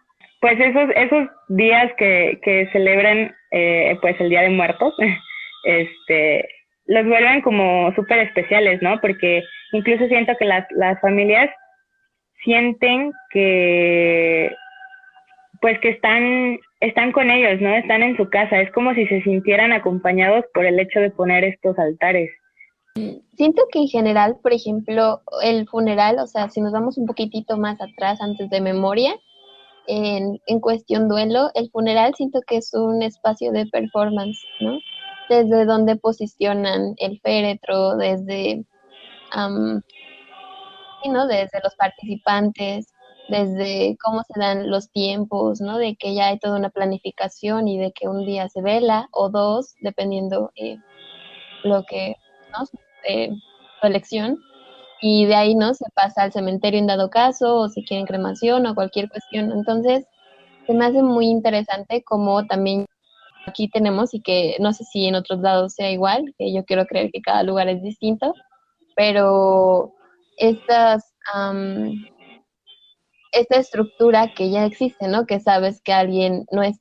pues 0.41 0.59
esos, 0.59 0.89
esos 0.97 1.29
días 1.49 1.93
que, 1.99 2.41
que 2.43 2.69
celebran 2.73 3.35
eh, 3.51 3.99
pues 4.01 4.19
el 4.19 4.31
Día 4.31 4.43
de 4.43 4.49
Muertos, 4.49 4.95
este, 5.65 6.49
los 6.87 7.07
vuelven 7.07 7.43
como 7.43 7.93
súper 7.95 8.21
especiales, 8.21 8.81
¿no? 8.81 8.99
Porque 9.01 9.43
incluso 9.73 10.07
siento 10.09 10.33
que 10.39 10.47
las, 10.47 10.67
las 10.71 10.99
familias 11.01 11.51
sienten 12.43 13.13
que 13.31 14.51
pues 15.61 15.79
que 15.81 15.91
están 15.91 16.59
están 16.81 17.13
con 17.13 17.31
ellos, 17.31 17.61
¿no? 17.61 17.75
Están 17.75 18.03
en 18.03 18.17
su 18.17 18.29
casa, 18.31 18.61
es 18.61 18.73
como 18.73 18.95
si 18.95 19.07
se 19.07 19.23
sintieran 19.23 19.73
acompañados 19.73 20.45
por 20.55 20.65
el 20.65 20.81
hecho 20.81 21.01
de 21.01 21.11
poner 21.11 21.45
estos 21.45 21.79
altares. 21.79 22.31
Siento 23.37 23.63
que 23.71 23.81
en 23.81 23.89
general, 23.89 24.39
por 24.43 24.53
ejemplo, 24.53 25.21
el 25.43 25.69
funeral, 25.69 26.19
o 26.19 26.27
sea, 26.27 26.49
si 26.49 26.61
nos 26.61 26.73
vamos 26.73 26.99
un 26.99 27.07
poquitito 27.07 27.57
más 27.57 27.81
atrás 27.81 28.21
antes 28.21 28.51
de 28.51 28.61
memoria, 28.61 29.15
en, 29.87 30.61
cuestión 30.61 31.09
duelo, 31.09 31.51
el 31.55 31.71
funeral 31.71 32.15
siento 32.15 32.41
que 32.47 32.59
es 32.59 32.73
un 32.75 33.03
espacio 33.03 33.53
de 33.53 33.67
performance, 33.67 34.41
¿no? 34.61 34.79
Desde 35.29 35.65
donde 35.65 35.97
posicionan 35.97 36.95
el 36.99 37.21
féretro, 37.21 37.97
desde, 37.97 38.65
¿no? 39.35 41.27
desde 41.27 41.61
los 41.63 41.75
participantes, 41.77 42.93
desde 43.31 43.97
cómo 44.03 44.23
se 44.23 44.39
dan 44.39 44.71
los 44.71 44.91
tiempos, 44.91 45.61
¿no? 45.61 45.79
De 45.79 45.97
que 45.97 46.15
ya 46.15 46.29
hay 46.29 46.39
toda 46.39 46.59
una 46.59 46.71
planificación 46.71 47.69
y 47.69 47.79
de 47.79 47.93
que 47.93 48.09
un 48.09 48.27
día 48.27 48.49
se 48.49 48.61
vela 48.63 49.09
o 49.13 49.31
dos, 49.31 49.75
dependiendo 49.81 50.51
eh, 50.57 50.77
lo 51.65 51.85
que, 51.85 52.17
¿no? 52.53 52.65
Eh, 53.09 53.31
su 53.81 53.87
elección 53.87 54.39
y 55.01 55.25
de 55.25 55.35
ahí 55.35 55.55
no 55.55 55.73
se 55.75 55.87
pasa 55.95 56.23
al 56.23 56.33
cementerio 56.33 56.79
en 56.79 56.87
dado 56.87 57.09
caso 57.09 57.57
o 57.57 57.69
si 57.69 57.85
quieren 57.85 58.07
cremación 58.07 58.67
o 58.67 58.75
cualquier 58.75 59.09
cuestión. 59.09 59.51
Entonces, 59.53 60.05
se 60.67 60.75
me 60.75 60.85
hace 60.85 61.03
muy 61.03 61.27
interesante 61.27 62.03
como 62.05 62.47
también 62.47 62.87
aquí 63.47 63.69
tenemos 63.71 64.13
y 64.15 64.21
que 64.21 64.57
no 64.61 64.73
sé 64.73 64.85
si 64.85 65.07
en 65.07 65.15
otros 65.15 65.41
lados 65.41 65.75
sea 65.75 65.91
igual, 65.91 66.35
que 66.39 66.53
yo 66.53 66.65
quiero 66.65 66.87
creer 66.87 67.11
que 67.13 67.23
cada 67.23 67.43
lugar 67.43 67.69
es 67.69 67.83
distinto, 67.83 68.35
pero 68.95 69.95
estas 70.37 71.15
esta 73.33 73.57
estructura 73.57 74.33
que 74.35 74.51
ya 74.51 74.65
existe, 74.65 75.09
¿no? 75.09 75.27
Que 75.27 75.41
sabes 75.41 75.81
que 75.83 75.93
alguien 75.93 76.45
no 76.51 76.63
es 76.63 76.81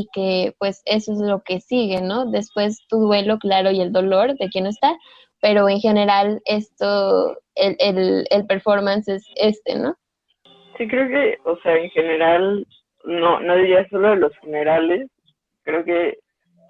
y 0.00 0.06
que 0.12 0.54
pues 0.58 0.80
eso 0.84 1.12
es 1.12 1.18
lo 1.18 1.42
que 1.42 1.60
sigue, 1.60 2.00
¿no? 2.00 2.30
Después 2.30 2.86
tu 2.88 2.98
duelo, 2.98 3.38
claro, 3.38 3.72
y 3.72 3.80
el 3.80 3.92
dolor 3.92 4.36
de 4.36 4.48
quien 4.48 4.64
no 4.64 4.70
está, 4.70 4.96
pero 5.40 5.68
en 5.68 5.80
general 5.80 6.40
esto, 6.44 7.36
el, 7.56 7.76
el, 7.80 8.24
el 8.30 8.46
performance 8.46 9.08
es 9.08 9.26
este, 9.36 9.76
¿no? 9.76 9.96
Sí, 10.76 10.86
creo 10.86 11.08
que, 11.08 11.38
o 11.44 11.58
sea, 11.58 11.76
en 11.76 11.90
general, 11.90 12.64
no, 13.04 13.40
no 13.40 13.56
diría 13.56 13.88
solo 13.88 14.10
de 14.10 14.16
los 14.16 14.36
funerales, 14.38 15.10
creo 15.62 15.84
que 15.84 16.18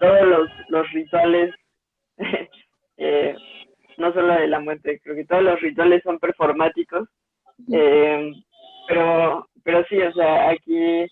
todos 0.01 0.27
los, 0.27 0.49
los 0.69 0.91
rituales, 0.93 1.55
eh, 2.97 3.37
no 3.99 4.13
solo 4.15 4.33
de 4.35 4.49
la 4.49 4.61
muerte, 4.61 5.01
creo 5.05 5.17
que 5.17 5.27
todos 5.27 5.43
los 5.43 5.61
rituales 5.61 6.03
son 6.03 6.19
performáticos, 6.19 7.09
eh, 7.71 8.33
pero, 8.89 9.47
pero 9.63 9.85
sí, 9.85 10.01
o 10.01 10.13
sea, 10.13 10.51
aquí 10.51 11.07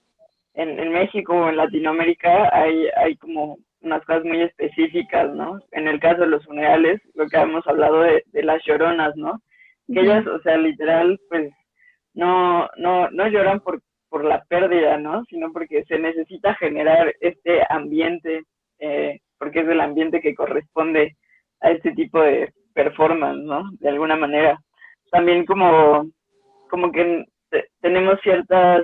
en, 0.54 0.80
en 0.80 0.92
México 0.92 1.34
o 1.34 1.48
en 1.48 1.56
Latinoamérica 1.56 2.50
hay, 2.52 2.88
hay 2.96 3.16
como 3.16 3.58
unas 3.82 4.04
cosas 4.04 4.24
muy 4.24 4.40
específicas, 4.40 5.32
¿no? 5.34 5.60
En 5.72 5.86
el 5.86 6.00
caso 6.00 6.22
de 6.22 6.28
los 6.28 6.44
funerales, 6.44 7.00
lo 7.14 7.26
que 7.26 7.36
hemos 7.36 7.66
hablado 7.66 8.00
de, 8.00 8.24
de 8.32 8.42
las 8.42 8.64
lloronas, 8.64 9.14
¿no? 9.16 9.40
Que 9.86 10.00
ellas, 10.00 10.26
o 10.26 10.40
sea, 10.40 10.56
literal, 10.56 11.20
pues, 11.28 11.52
no, 12.14 12.68
no, 12.78 13.08
no 13.10 13.28
lloran 13.28 13.60
por, 13.60 13.80
por 14.08 14.24
la 14.24 14.42
pérdida, 14.44 14.96
¿no? 14.96 15.24
Sino 15.26 15.52
porque 15.52 15.84
se 15.84 15.98
necesita 15.98 16.54
generar 16.54 17.14
este 17.20 17.62
ambiente, 17.68 18.42
eh, 18.80 19.20
porque 19.38 19.60
es 19.60 19.68
el 19.68 19.80
ambiente 19.80 20.20
que 20.20 20.34
corresponde 20.34 21.14
a 21.60 21.70
este 21.70 21.92
tipo 21.92 22.20
de 22.20 22.52
performance, 22.74 23.44
¿no? 23.44 23.70
De 23.78 23.90
alguna 23.90 24.16
manera. 24.16 24.58
También 25.12 25.44
como, 25.46 26.10
como 26.68 26.90
que 26.90 27.24
tenemos 27.80 28.20
ciertas 28.22 28.82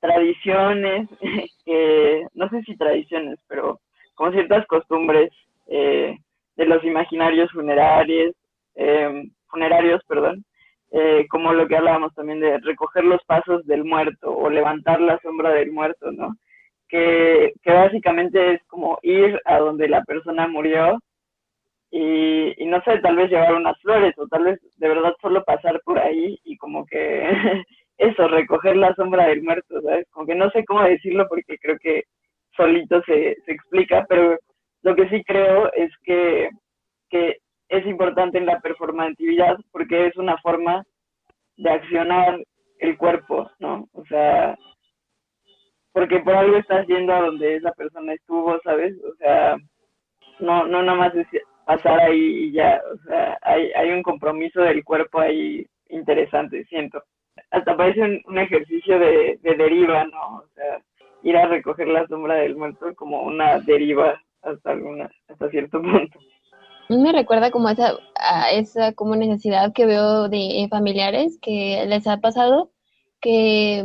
tradiciones, 0.00 1.08
que 1.64 2.26
no 2.34 2.48
sé 2.48 2.62
si 2.62 2.76
tradiciones, 2.76 3.38
pero 3.48 3.80
como 4.14 4.32
ciertas 4.32 4.66
costumbres 4.66 5.30
eh, 5.68 6.16
de 6.56 6.64
los 6.66 6.84
imaginarios 6.84 7.50
funerarios, 7.52 8.34
eh, 8.74 9.24
funerarios, 9.48 10.02
perdón, 10.06 10.44
eh, 10.90 11.26
como 11.30 11.52
lo 11.52 11.66
que 11.66 11.76
hablábamos 11.76 12.14
también 12.14 12.40
de 12.40 12.58
recoger 12.58 13.04
los 13.04 13.22
pasos 13.24 13.64
del 13.66 13.84
muerto 13.84 14.30
o 14.36 14.50
levantar 14.50 15.00
la 15.00 15.18
sombra 15.20 15.50
del 15.50 15.72
muerto, 15.72 16.12
¿no? 16.12 16.36
Que 16.88 17.54
básicamente 17.64 18.54
es 18.54 18.62
como 18.66 18.98
ir 19.02 19.40
a 19.46 19.58
donde 19.58 19.88
la 19.88 20.02
persona 20.04 20.46
murió 20.46 20.98
y, 21.94 22.54
y 22.56 22.66
no 22.66 22.82
sé, 22.84 22.98
tal 23.00 23.16
vez 23.16 23.30
llevar 23.30 23.54
unas 23.54 23.78
flores 23.82 24.14
o 24.16 24.26
tal 24.26 24.44
vez 24.44 24.58
de 24.78 24.88
verdad 24.88 25.14
solo 25.20 25.44
pasar 25.44 25.78
por 25.84 25.98
ahí 25.98 26.40
y 26.42 26.56
como 26.56 26.86
que 26.86 27.28
eso, 27.98 28.28
recoger 28.28 28.76
la 28.76 28.94
sombra 28.94 29.26
del 29.26 29.42
muerto, 29.42 29.80
¿sabes? 29.82 30.08
Como 30.10 30.26
que 30.26 30.34
no 30.34 30.50
sé 30.50 30.64
cómo 30.64 30.82
decirlo 30.82 31.26
porque 31.28 31.58
creo 31.58 31.76
que 31.78 32.04
solito 32.56 33.02
se, 33.02 33.36
se 33.44 33.52
explica, 33.52 34.06
pero 34.08 34.38
lo 34.82 34.96
que 34.96 35.06
sí 35.10 35.22
creo 35.22 35.70
es 35.74 35.90
que, 36.02 36.48
que 37.10 37.36
es 37.68 37.86
importante 37.86 38.38
en 38.38 38.46
la 38.46 38.58
performatividad 38.60 39.58
porque 39.70 40.06
es 40.06 40.16
una 40.16 40.38
forma 40.38 40.82
de 41.58 41.70
accionar 41.70 42.42
el 42.78 42.96
cuerpo, 42.96 43.50
¿no? 43.58 43.86
O 43.92 44.04
sea, 44.06 44.56
porque 45.92 46.20
por 46.20 46.34
algo 46.34 46.56
estás 46.56 46.86
yendo 46.86 47.12
a 47.12 47.20
donde 47.20 47.56
esa 47.56 47.72
persona 47.72 48.14
estuvo, 48.14 48.58
¿sabes? 48.64 48.94
O 49.04 49.14
sea, 49.16 49.56
no, 50.40 50.66
no 50.66 50.82
nada 50.82 50.96
más 50.96 51.14
es 51.14 51.26
pasar 51.66 52.00
ahí 52.00 52.48
y 52.48 52.52
ya, 52.52 52.80
o 52.92 52.96
sea, 53.08 53.38
hay, 53.42 53.70
hay 53.72 53.90
un 53.90 54.02
compromiso 54.02 54.60
del 54.62 54.84
cuerpo 54.84 55.20
ahí 55.20 55.66
interesante, 55.88 56.64
siento 56.64 57.02
hasta 57.50 57.76
parece 57.76 58.22
un, 58.26 58.38
ejercicio 58.38 58.98
de, 58.98 59.38
deriva, 59.42 60.04
¿no? 60.04 60.38
O 60.38 60.44
sea, 60.54 60.82
ir 61.22 61.36
a 61.36 61.46
recoger 61.46 61.88
la 61.88 62.06
sombra 62.08 62.36
del 62.36 62.56
muerto 62.56 62.94
como 62.96 63.22
una 63.22 63.60
deriva 63.60 64.20
hasta 64.42 64.72
alguna, 64.72 65.10
hasta 65.28 65.50
cierto 65.50 65.80
punto. 65.80 66.18
Me 66.88 67.12
recuerda 67.12 67.50
como 67.50 67.68
esa, 67.68 67.92
a 68.16 68.50
esa 68.50 68.92
como 68.92 69.16
necesidad 69.16 69.72
que 69.72 69.86
veo 69.86 70.28
de 70.28 70.66
familiares 70.68 71.38
que 71.40 71.84
les 71.86 72.06
ha 72.06 72.18
pasado 72.18 72.70
que 73.20 73.84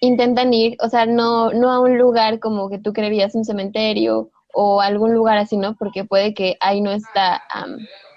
intentan 0.00 0.52
ir, 0.52 0.76
o 0.80 0.88
sea, 0.88 1.06
no, 1.06 1.52
no 1.52 1.70
a 1.70 1.80
un 1.80 1.96
lugar 1.96 2.40
como 2.40 2.68
que 2.68 2.78
tú 2.78 2.92
creerías 2.92 3.34
un 3.34 3.44
cementerio 3.44 4.30
o 4.60 4.80
algún 4.80 5.14
lugar 5.14 5.38
así, 5.38 5.56
¿no? 5.56 5.76
Porque 5.76 6.04
puede 6.04 6.34
que 6.34 6.56
ahí 6.58 6.80
no 6.80 6.90
está 6.90 7.44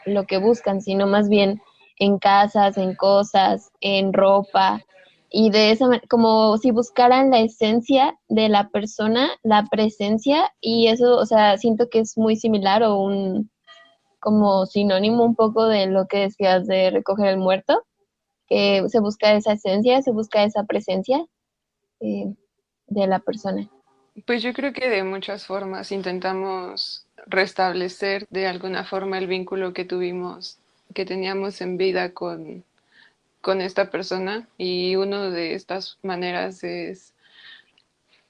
lo 0.08 0.26
que 0.26 0.40
buscan, 0.40 0.82
sino 0.82 1.06
más 1.06 1.30
bien 1.30 1.62
en 2.00 2.18
casas, 2.18 2.80
en 2.80 2.96
cosas, 2.96 3.72
en 3.80 4.12
ropa, 4.12 4.82
y 5.30 5.52
de 5.52 5.70
esa 5.70 5.86
como 6.10 6.58
si 6.58 6.72
buscaran 6.72 7.30
la 7.30 7.42
esencia 7.42 8.18
de 8.28 8.50
la 8.50 8.70
persona, 8.70 9.30
la 9.44 9.68
presencia, 9.70 10.52
y 10.60 10.88
eso, 10.88 11.16
o 11.16 11.28
sea, 11.28 11.60
siento 11.60 11.90
que 11.90 12.00
es 12.00 12.18
muy 12.18 12.36
similar 12.36 12.82
o 12.82 12.98
un 12.98 13.52
como 14.20 14.66
sinónimo 14.66 15.24
un 15.24 15.36
poco 15.36 15.68
de 15.68 15.86
lo 15.86 16.08
que 16.08 16.22
decías 16.22 16.66
de 16.66 16.90
recoger 16.90 17.28
el 17.28 17.38
muerto, 17.38 17.84
que 18.48 18.84
se 18.88 19.00
busca 19.00 19.34
esa 19.34 19.54
esencia, 19.54 20.02
se 20.02 20.12
busca 20.12 20.44
esa 20.44 20.64
presencia 20.64 21.24
eh, 22.00 22.34
de 22.88 23.06
la 23.06 23.20
persona. 23.20 23.70
Pues 24.26 24.44
yo 24.44 24.54
creo 24.54 24.74
que 24.74 24.90
de 24.90 25.04
muchas 25.04 25.46
formas 25.46 25.92
intentamos 25.92 27.06
restablecer 27.28 28.28
de 28.30 28.46
alguna 28.48 28.84
forma 28.84 29.18
el 29.18 29.28
vínculo 29.28 29.74
que 29.74 29.86
tuvimos, 29.86 30.60
que 30.94 31.06
teníamos 31.06 31.62
en 31.62 31.78
vida 31.78 32.14
con, 32.14 32.66
con 33.40 33.62
esta 33.62 33.90
persona. 33.90 34.48
Y 34.58 34.96
una 34.98 35.30
de 35.30 35.54
estas 35.56 35.98
maneras 36.04 36.64
es 36.64 37.14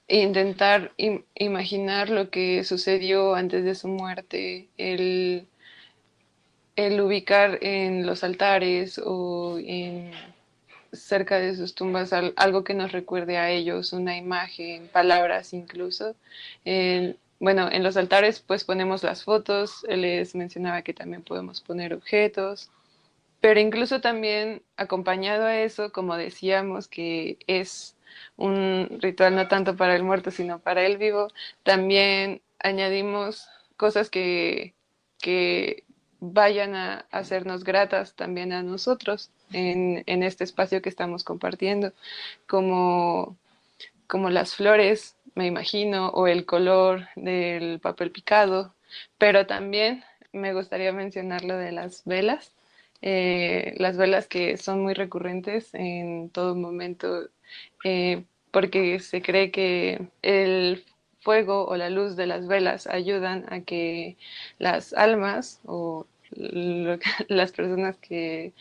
intentar 0.06 0.92
imaginar 1.34 2.10
lo 2.10 2.30
que 2.30 2.64
sucedió 2.64 3.34
antes 3.34 3.64
de 3.64 3.74
su 3.74 3.88
muerte, 3.88 4.68
el, 4.78 5.48
el 6.76 7.00
ubicar 7.00 7.58
en 7.62 8.06
los 8.06 8.22
altares 8.22 9.00
o 9.04 9.58
en 9.58 10.12
cerca 10.92 11.38
de 11.38 11.56
sus 11.56 11.74
tumbas 11.74 12.12
algo 12.12 12.64
que 12.64 12.74
nos 12.74 12.92
recuerde 12.92 13.38
a 13.38 13.50
ellos, 13.50 13.92
una 13.92 14.16
imagen, 14.16 14.88
palabras 14.88 15.52
incluso. 15.54 16.14
bueno, 17.40 17.68
en 17.72 17.82
los 17.82 17.96
altares 17.96 18.40
pues 18.40 18.64
ponemos 18.64 19.02
las 19.02 19.24
fotos, 19.24 19.84
les 19.88 20.34
mencionaba 20.34 20.82
que 20.82 20.94
también 20.94 21.22
podemos 21.22 21.60
poner 21.60 21.94
objetos, 21.94 22.70
pero 23.40 23.58
incluso 23.60 24.00
también 24.00 24.62
acompañado 24.76 25.44
a 25.46 25.60
eso, 25.60 25.92
como 25.92 26.16
decíamos, 26.16 26.88
que 26.88 27.38
es 27.48 27.96
un 28.36 28.98
ritual 29.00 29.34
no 29.34 29.48
tanto 29.48 29.76
para 29.76 29.96
el 29.96 30.04
muerto, 30.04 30.30
sino 30.30 30.60
para 30.60 30.86
el 30.86 30.98
vivo, 30.98 31.28
también 31.64 32.42
añadimos 32.60 33.48
cosas 33.76 34.10
que, 34.10 34.74
que 35.18 35.84
vayan 36.20 36.76
a 36.76 37.06
hacernos 37.10 37.64
gratas 37.64 38.14
también 38.14 38.52
a 38.52 38.62
nosotros 38.62 39.30
en, 39.52 40.22
este 40.22 40.44
espacio 40.44 40.82
que 40.82 40.88
estamos 40.88 41.24
compartiendo, 41.24 41.92
como, 42.46 43.36
como 44.06 44.30
las 44.30 44.54
flores, 44.54 45.16
me 45.34 45.46
imagino, 45.46 46.08
o 46.10 46.26
el 46.26 46.46
color 46.46 47.08
del 47.16 47.80
papel 47.80 48.10
picado, 48.10 48.74
pero 49.18 49.46
también 49.46 50.04
me 50.32 50.54
gustaría 50.54 50.92
mencionar 50.92 51.44
lo 51.44 51.56
de 51.56 51.72
las 51.72 52.04
velas, 52.04 52.54
eh, 53.02 53.74
las 53.78 53.96
velas 53.96 54.28
que 54.28 54.56
son 54.56 54.82
muy 54.82 54.94
recurrentes 54.94 55.74
en 55.74 56.30
todo 56.30 56.54
momento, 56.54 57.28
eh, 57.84 58.24
porque 58.50 59.00
se 59.00 59.22
cree 59.22 59.50
que 59.50 60.08
el 60.22 60.84
fuego 61.22 61.66
o 61.66 61.76
la 61.76 61.90
luz 61.90 62.16
de 62.16 62.26
las 62.26 62.46
velas 62.46 62.86
ayudan 62.86 63.46
a 63.48 63.60
que 63.62 64.16
las 64.58 64.92
almas 64.92 65.60
o 65.64 66.06
las 67.28 67.52
personas 67.52 67.96
que 67.98 68.52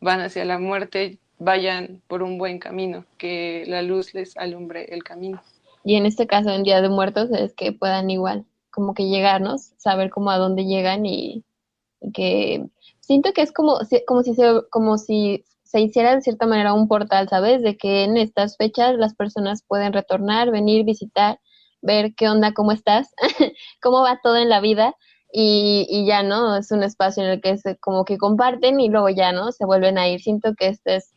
van 0.00 0.20
hacia 0.20 0.44
la 0.44 0.58
muerte 0.58 1.18
vayan 1.40 2.02
por 2.06 2.22
un 2.22 2.38
buen 2.38 2.58
camino, 2.58 3.04
que 3.18 3.64
la 3.66 3.82
luz 3.82 4.14
les 4.14 4.36
alumbre 4.36 4.94
el 4.94 5.02
camino. 5.02 5.42
Y 5.82 5.96
en 5.96 6.06
este 6.06 6.26
caso, 6.26 6.50
en 6.50 6.62
Día 6.62 6.82
de 6.82 6.90
Muertos, 6.90 7.30
es 7.30 7.54
que 7.54 7.72
puedan 7.72 8.10
igual, 8.10 8.44
como 8.70 8.94
que 8.94 9.08
llegarnos, 9.08 9.72
saber 9.78 10.10
cómo 10.10 10.30
a 10.30 10.36
dónde 10.36 10.64
llegan 10.66 11.06
y, 11.06 11.42
que 12.14 12.66
siento 13.00 13.32
que 13.32 13.42
es 13.42 13.52
como, 13.52 13.78
como 14.06 14.22
si 14.22 14.34
se, 14.34 14.62
como 14.70 14.98
si 14.98 15.44
se 15.64 15.80
hiciera 15.80 16.14
de 16.14 16.22
cierta 16.22 16.46
manera 16.46 16.74
un 16.74 16.88
portal, 16.88 17.28
¿sabes? 17.28 17.62
De 17.62 17.76
que 17.76 18.04
en 18.04 18.16
estas 18.16 18.56
fechas 18.56 18.96
las 18.96 19.14
personas 19.14 19.62
pueden 19.66 19.92
retornar, 19.92 20.50
venir, 20.50 20.84
visitar, 20.84 21.40
ver 21.80 22.14
qué 22.14 22.28
onda, 22.28 22.52
cómo 22.52 22.72
estás, 22.72 23.14
cómo 23.82 24.02
va 24.02 24.20
todo 24.22 24.36
en 24.36 24.48
la 24.48 24.60
vida 24.60 24.94
y, 25.32 25.86
y, 25.88 26.06
ya, 26.06 26.22
¿no? 26.22 26.56
Es 26.56 26.72
un 26.72 26.82
espacio 26.82 27.22
en 27.22 27.30
el 27.30 27.40
que 27.40 27.56
se 27.58 27.76
como 27.76 28.04
que 28.04 28.18
comparten 28.18 28.80
y 28.80 28.88
luego 28.88 29.08
ya, 29.08 29.32
¿no? 29.32 29.52
Se 29.52 29.64
vuelven 29.64 29.98
a 29.98 30.08
ir. 30.08 30.20
Siento 30.20 30.54
que 30.54 30.68
esta 30.68 30.96
es 30.96 31.14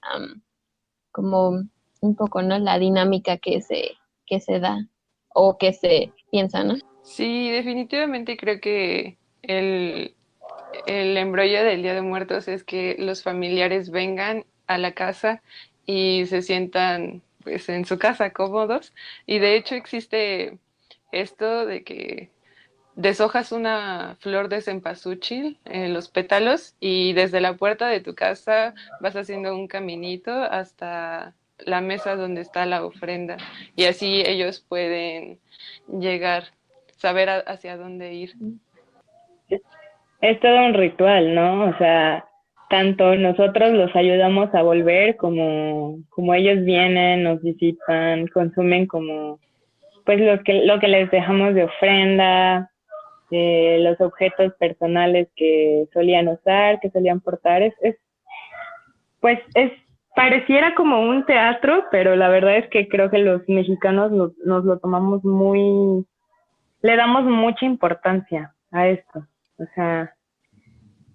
como 1.11 1.63
un 2.01 2.15
poco, 2.15 2.41
¿no? 2.41 2.59
La 2.59 2.79
dinámica 2.79 3.37
que 3.37 3.61
se, 3.61 3.91
que 4.25 4.39
se 4.39 4.59
da 4.59 4.87
o 5.33 5.57
que 5.57 5.73
se 5.73 6.11
piensa, 6.31 6.63
¿no? 6.63 6.75
Sí, 7.03 7.49
definitivamente 7.49 8.37
creo 8.37 8.59
que 8.61 9.17
el, 9.41 10.15
el 10.85 11.17
embrollo 11.17 11.63
del 11.63 11.81
Día 11.81 11.93
de 11.93 12.01
Muertos 12.01 12.47
es 12.47 12.63
que 12.63 12.95
los 12.99 13.23
familiares 13.23 13.89
vengan 13.89 14.45
a 14.67 14.77
la 14.77 14.93
casa 14.93 15.41
y 15.85 16.25
se 16.27 16.41
sientan 16.41 17.21
pues 17.43 17.67
en 17.67 17.85
su 17.85 17.99
casa 17.99 18.31
cómodos 18.31 18.93
y 19.25 19.39
de 19.39 19.57
hecho 19.57 19.75
existe 19.75 20.57
esto 21.11 21.65
de 21.65 21.83
que 21.83 22.29
deshojas 22.95 23.51
una 23.51 24.15
flor 24.19 24.49
de 24.49 24.61
cempasúchil 24.61 25.57
en 25.65 25.93
los 25.93 26.09
pétalos 26.09 26.75
y 26.79 27.13
desde 27.13 27.41
la 27.41 27.53
puerta 27.53 27.87
de 27.87 27.99
tu 27.99 28.15
casa 28.15 28.73
vas 29.01 29.15
haciendo 29.15 29.55
un 29.55 29.67
caminito 29.67 30.31
hasta 30.31 31.33
la 31.59 31.81
mesa 31.81 32.15
donde 32.15 32.41
está 32.41 32.65
la 32.65 32.85
ofrenda 32.85 33.37
y 33.75 33.85
así 33.85 34.23
ellos 34.25 34.65
pueden 34.67 35.39
llegar, 35.87 36.43
saber 36.91 37.29
hacia 37.29 37.77
dónde 37.77 38.13
ir. 38.13 38.33
Es 40.21 40.39
todo 40.39 40.65
un 40.65 40.73
ritual, 40.73 41.35
¿no? 41.35 41.65
O 41.69 41.77
sea, 41.77 42.25
tanto 42.69 43.15
nosotros 43.15 43.73
los 43.73 43.95
ayudamos 43.95 44.53
a 44.55 44.61
volver 44.61 45.17
como, 45.17 45.97
como 46.09 46.33
ellos 46.33 46.63
vienen, 46.63 47.23
nos 47.23 47.41
visitan, 47.41 48.27
consumen 48.27 48.87
como 48.87 49.39
pues 50.05 50.19
lo 50.19 50.41
que, 50.43 50.65
lo 50.65 50.79
que 50.79 50.87
les 50.87 51.09
dejamos 51.11 51.55
de 51.55 51.63
ofrenda, 51.63 52.71
los 53.33 53.99
objetos 54.01 54.53
personales 54.55 55.27
que 55.35 55.87
solían 55.93 56.27
usar, 56.27 56.79
que 56.79 56.89
solían 56.89 57.19
portar. 57.19 57.61
Es, 57.61 57.73
es, 57.81 57.95
pues 59.19 59.39
es, 59.55 59.71
pareciera 60.15 60.75
como 60.75 61.01
un 61.01 61.25
teatro, 61.25 61.85
pero 61.91 62.15
la 62.15 62.29
verdad 62.29 62.57
es 62.57 62.67
que 62.69 62.87
creo 62.87 63.09
que 63.09 63.19
los 63.19 63.41
mexicanos 63.47 64.11
nos 64.11 64.65
lo 64.65 64.79
tomamos 64.79 65.23
muy, 65.23 66.05
le 66.81 66.95
damos 66.95 67.23
mucha 67.23 67.65
importancia 67.65 68.53
a 68.71 68.87
esto. 68.87 69.25
O 69.57 69.65
sea, 69.75 70.13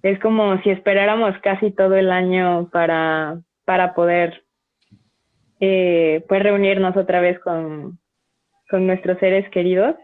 es 0.03 0.19
como 0.21 0.61
si 0.63 0.71
esperáramos 0.71 1.39
casi 1.43 1.71
todo 1.71 1.97
el 1.97 2.11
año 2.11 2.69
para, 2.71 3.41
para 3.65 3.95
poder 3.95 4.45
eh, 5.61 6.25
pues 6.29 6.43
reunirnos 6.43 6.97
otra 6.97 7.21
vez 7.21 7.39
con, 7.41 7.99
con 8.71 8.87
nuestros 8.87 9.19
seres 9.19 9.49
queridos 9.51 9.97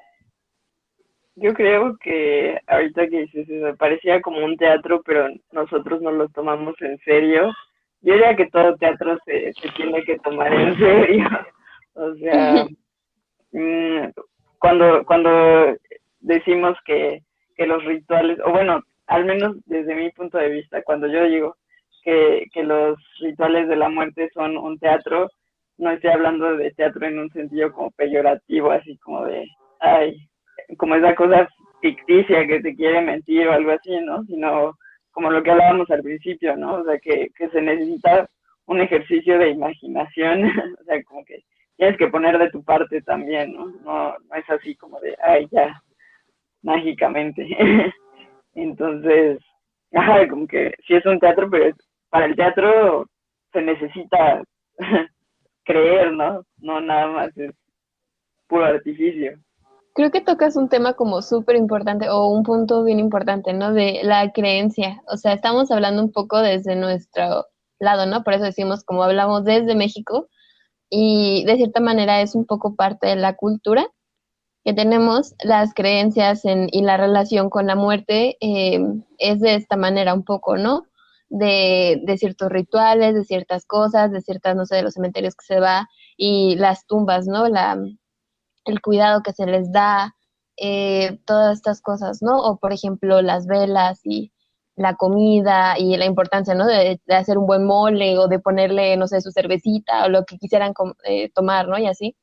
yo 1.37 1.53
creo 1.53 1.97
que 1.99 2.59
ahorita 2.67 3.09
que 3.09 3.23
dices 3.23 3.49
eso, 3.49 3.77
parecía 3.77 4.21
como 4.21 4.45
un 4.45 4.57
teatro, 4.57 5.03
pero 5.05 5.29
nosotros 5.53 6.01
no 6.01 6.13
lo 6.13 6.29
tomamos 6.29 6.81
en 6.81 6.99
serio. 6.99 7.53
Yo 8.03 8.15
diría 8.15 8.37
que 8.37 8.47
todo 8.47 8.77
teatro 8.77 9.19
se, 9.25 9.53
se 9.55 9.69
tiene 9.71 10.03
que 10.05 10.19
tomar 10.19 10.53
en 10.53 10.77
serio. 10.79 11.29
o 11.95 12.15
sea, 12.15 12.67
mm, 13.53 14.11
cuando, 14.59 15.05
cuando 15.05 15.77
decimos 16.21 16.77
que, 16.85 17.23
que 17.57 17.67
los 17.67 17.85
rituales, 17.85 18.39
o 18.45 18.53
bueno, 18.53 18.83
al 19.07 19.25
menos 19.25 19.57
desde 19.67 19.95
mi 19.95 20.11
punto 20.11 20.39
de 20.39 20.51
vista, 20.51 20.83
cuando 20.83 21.09
yo 21.09 21.25
digo 21.25 21.57
que, 22.03 22.47
que 22.53 22.63
los 22.63 22.97
rituales 23.21 23.69
de 23.69 23.77
la 23.77 23.89
muerte 23.89 24.31
son 24.33 24.57
un 24.57 24.79
teatro, 24.79 25.31
no 25.79 25.91
estoy 25.91 26.11
hablando 26.11 26.57
de 26.57 26.71
teatro 26.73 27.07
en 27.07 27.19
un 27.19 27.31
sentido 27.31 27.73
como 27.73 27.91
peyorativo, 27.91 28.71
así 28.71 28.97
como 28.99 29.25
de, 29.25 29.47
ay, 29.81 30.29
como 30.77 30.95
esa 30.95 31.15
cosa 31.15 31.49
ficticia 31.81 32.47
que 32.47 32.61
te 32.61 32.75
quiere 32.75 33.01
mentir 33.03 33.47
o 33.47 33.53
algo 33.53 33.73
así, 33.73 33.99
¿no? 34.01 34.25
Sino 34.25 34.79
como 35.13 35.31
lo 35.31 35.43
que 35.43 35.51
hablábamos 35.51 35.91
al 35.91 36.03
principio, 36.03 36.57
¿no? 36.57 36.77
O 36.77 36.85
sea, 36.85 36.99
que, 36.99 37.29
que 37.37 37.49
se 37.51 37.61
necesita 37.61 38.29
un 38.67 38.81
ejercicio 38.81 39.39
de 39.39 39.51
imaginación, 39.51 40.45
o 40.81 40.85
sea, 40.85 41.03
como 41.05 41.25
que 41.25 41.43
tienes 41.77 41.99
que 41.99 42.09
poner 42.09 42.39
de 42.39 42.51
tu 42.51 42.63
parte 42.65 43.03
también, 43.03 43.53
¿no? 43.53 43.67
No, 43.85 44.15
no 44.19 44.35
es 44.35 44.49
así 44.51 44.75
como 44.77 44.99
de, 45.01 45.17
ay, 45.23 45.47
ya, 45.51 45.83
mágicamente. 46.63 47.47
Entonces, 48.55 49.39
ajá, 49.93 50.27
como 50.29 50.47
que 50.47 50.73
sí 50.87 50.95
es 50.95 51.05
un 51.07 51.19
teatro, 51.19 51.49
pero 51.51 51.75
para 52.11 52.27
el 52.27 52.37
teatro 52.37 53.07
se 53.53 53.63
necesita 53.63 54.43
creer, 55.65 56.13
¿no? 56.13 56.45
No 56.59 56.81
nada 56.81 57.09
más 57.09 57.37
es 57.37 57.53
puro 58.49 58.65
artificio 58.65 59.39
creo 59.95 60.11
que 60.11 60.21
tocas 60.21 60.57
un 60.57 60.69
tema 60.69 60.95
como 60.95 61.23
súper 61.23 61.57
importante 61.57 62.11
o 62.11 62.29
un 62.29 62.43
punto 62.43 62.85
bien 62.85 62.99
importante, 62.99 63.53
¿no? 63.53 63.73
De 63.73 64.01
la 64.03 64.33
creencia. 64.33 65.03
O 65.09 65.17
sea, 65.17 65.33
estamos 65.33 65.71
hablando 65.71 66.03
un 66.03 66.13
poco 66.13 66.41
desde 66.41 66.77
nuestro 66.77 67.47
lado, 67.79 68.07
¿no? 68.07 68.25
Por 68.25 68.35
eso 68.35 68.45
decimos 68.45 68.85
como 68.85 69.05
hablamos 69.05 69.45
desde 69.45 69.75
México 69.75 70.29
y 70.91 71.45
de 71.47 71.57
cierta 71.57 71.81
manera 71.81 72.21
es 72.23 72.35
un 72.35 72.47
poco 72.47 72.77
parte 72.77 73.07
de 73.09 73.17
la 73.17 73.37
cultura 73.37 73.89
que 74.65 74.75
tenemos, 74.75 75.35
las 75.43 75.75
creencias 75.75 76.45
en, 76.45 76.69
y 76.73 76.83
la 76.83 76.97
relación 76.97 77.51
con 77.51 77.67
la 77.67 77.77
muerte 77.77 78.37
eh, 78.41 78.81
es 79.19 79.41
de 79.41 79.55
esta 79.57 79.77
manera 79.77 80.15
un 80.15 80.25
poco, 80.25 80.57
¿no? 80.57 80.87
De, 81.29 82.01
de, 82.05 82.19
ciertos 82.19 82.51
rituales, 82.51 83.15
de 83.15 83.25
ciertas 83.25 83.67
cosas, 83.67 84.13
de 84.13 84.23
ciertas, 84.23 84.57
no 84.57 84.67
sé, 84.67 84.77
de 84.77 84.83
los 84.83 84.95
cementerios 84.95 85.35
que 85.35 85.45
se 85.47 85.61
va 85.61 85.89
y 86.17 86.57
las 86.57 86.87
tumbas, 86.87 87.27
¿no? 87.27 87.49
La, 87.49 87.79
el 88.65 88.81
cuidado 88.81 89.23
que 89.23 89.33
se 89.33 89.47
les 89.47 89.73
da, 89.73 90.15
eh, 90.57 91.19
todas 91.27 91.57
estas 91.57 91.81
cosas, 91.81 92.23
¿no? 92.23 92.39
O 92.39 92.59
por 92.59 92.73
ejemplo 92.73 93.23
las 93.23 93.47
velas 93.47 94.01
y 94.05 94.33
la 94.77 94.97
comida 94.97 95.77
y 95.79 95.97
la 95.97 96.05
importancia, 96.07 96.55
¿no? 96.55 96.67
De, 96.67 97.01
hacer 97.09 97.39
un 97.39 97.47
buen 97.47 97.65
mole 97.65 98.19
o 98.19 98.29
de 98.29 98.39
ponerle, 98.39 98.97
no 98.97 99.07
sé, 99.09 99.21
su 99.21 99.31
cervecita 99.33 100.05
o 100.05 100.09
lo 100.09 100.25
que 100.25 100.39
quisieran 100.39 100.75
eh, 101.05 101.31
tomar, 101.33 101.69
¿no? 101.69 101.79
Y 101.79 101.87
así. 101.87 102.17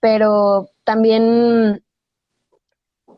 Pero 0.00 0.70
también 0.84 1.84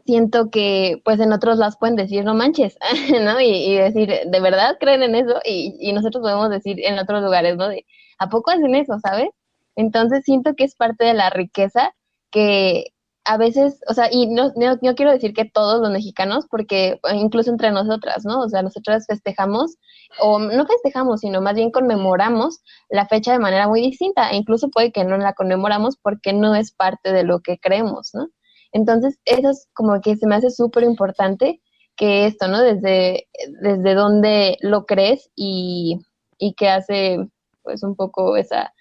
siento 0.06 0.50
que, 0.50 1.00
pues, 1.04 1.20
en 1.20 1.32
otros 1.32 1.58
las 1.58 1.76
pueden 1.78 1.96
decir, 1.96 2.24
no 2.24 2.34
manches, 2.34 2.76
¿no? 3.22 3.40
Y, 3.40 3.76
decir, 3.76 4.10
¿de 4.26 4.40
verdad 4.40 4.76
creen 4.80 5.02
en 5.02 5.14
eso? 5.14 5.40
Y, 5.44 5.76
y 5.80 5.92
nosotros 5.92 6.22
podemos 6.22 6.50
decir 6.50 6.78
en 6.84 6.98
otros 6.98 7.22
lugares, 7.22 7.56
¿no? 7.56 7.68
De, 7.68 7.86
¿a 8.18 8.28
poco 8.28 8.50
hacen 8.50 8.74
eso, 8.74 8.98
sabes? 9.00 9.28
Entonces 9.76 10.24
siento 10.24 10.54
que 10.54 10.64
es 10.64 10.76
parte 10.76 11.04
de 11.04 11.14
la 11.14 11.30
riqueza 11.30 11.94
que 12.34 12.92
a 13.24 13.38
veces, 13.38 13.80
o 13.88 13.94
sea, 13.94 14.08
y 14.10 14.26
no, 14.26 14.52
no, 14.56 14.94
quiero 14.96 15.12
decir 15.12 15.32
que 15.34 15.44
todos 15.44 15.80
los 15.80 15.90
mexicanos, 15.90 16.46
porque 16.50 16.98
incluso 17.14 17.50
entre 17.50 17.70
nosotras, 17.70 18.24
¿no? 18.24 18.40
O 18.40 18.48
sea, 18.48 18.62
nosotras 18.62 19.06
festejamos, 19.06 19.76
o 20.20 20.40
no 20.40 20.66
festejamos, 20.66 21.20
sino 21.20 21.40
más 21.40 21.54
bien 21.54 21.70
conmemoramos 21.70 22.60
la 22.90 23.06
fecha 23.06 23.32
de 23.32 23.38
manera 23.38 23.68
muy 23.68 23.80
distinta, 23.80 24.30
e 24.30 24.36
incluso 24.36 24.68
puede 24.68 24.90
que 24.92 25.04
no 25.04 25.16
la 25.16 25.32
conmemoramos 25.34 25.96
porque 25.96 26.32
no 26.32 26.56
es 26.56 26.72
parte 26.72 27.12
de 27.12 27.22
lo 27.22 27.40
que 27.40 27.58
creemos, 27.58 28.10
¿no? 28.14 28.28
Entonces, 28.72 29.18
eso 29.24 29.50
es 29.50 29.68
como 29.74 30.00
que 30.00 30.16
se 30.16 30.26
me 30.26 30.34
hace 30.34 30.50
súper 30.50 30.82
importante 30.82 31.62
que 31.96 32.26
esto, 32.26 32.48
¿no? 32.48 32.60
Desde, 32.60 33.28
desde 33.62 33.94
dónde 33.94 34.58
lo 34.60 34.86
crees 34.86 35.30
y, 35.36 36.00
y 36.38 36.54
que 36.54 36.68
hace, 36.68 37.18
pues, 37.62 37.84
un 37.84 37.94
poco 37.96 38.36
esa, 38.36 38.74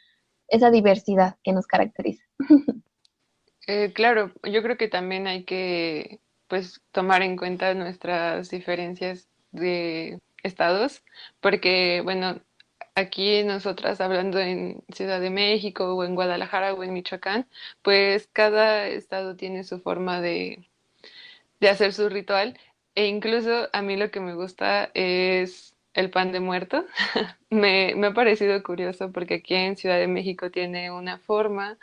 esa 0.47 0.71
diversidad 0.71 1.35
que 1.43 1.53
nos 1.53 1.67
caracteriza. 1.67 2.23
Eh, 3.67 3.93
claro, 3.93 4.31
yo 4.43 4.61
creo 4.61 4.77
que 4.77 4.87
también 4.89 5.27
hay 5.27 5.45
que 5.45 6.19
pues 6.47 6.81
tomar 6.91 7.21
en 7.23 7.37
cuenta 7.37 7.73
nuestras 7.73 8.49
diferencias 8.49 9.29
de 9.51 10.19
estados, 10.43 11.03
porque 11.39 12.01
bueno, 12.03 12.41
aquí 12.95 13.43
nosotras 13.43 14.01
hablando 14.01 14.39
en 14.39 14.83
Ciudad 14.93 15.21
de 15.21 15.29
México 15.29 15.95
o 15.95 16.03
en 16.03 16.15
Guadalajara 16.15 16.73
o 16.73 16.83
en 16.83 16.93
Michoacán, 16.93 17.47
pues 17.81 18.27
cada 18.33 18.87
estado 18.89 19.35
tiene 19.37 19.63
su 19.63 19.79
forma 19.79 20.19
de, 20.21 20.67
de 21.59 21.69
hacer 21.69 21.93
su 21.93 22.09
ritual 22.09 22.59
e 22.95 23.07
incluso 23.07 23.69
a 23.73 23.81
mí 23.81 23.97
lo 23.97 24.11
que 24.11 24.19
me 24.19 24.35
gusta 24.35 24.91
es 24.93 25.72
el 25.93 26.09
pan 26.09 26.31
de 26.31 26.39
muerto. 26.39 26.85
me, 27.49 27.93
me 27.95 28.07
ha 28.07 28.13
parecido 28.13 28.61
curioso 28.63 29.11
porque 29.11 29.35
aquí 29.35 29.55
en 29.55 29.77
Ciudad 29.77 29.97
de 29.97 30.07
México 30.07 30.51
tiene 30.51 30.91
una 30.91 31.17
forma, 31.19 31.77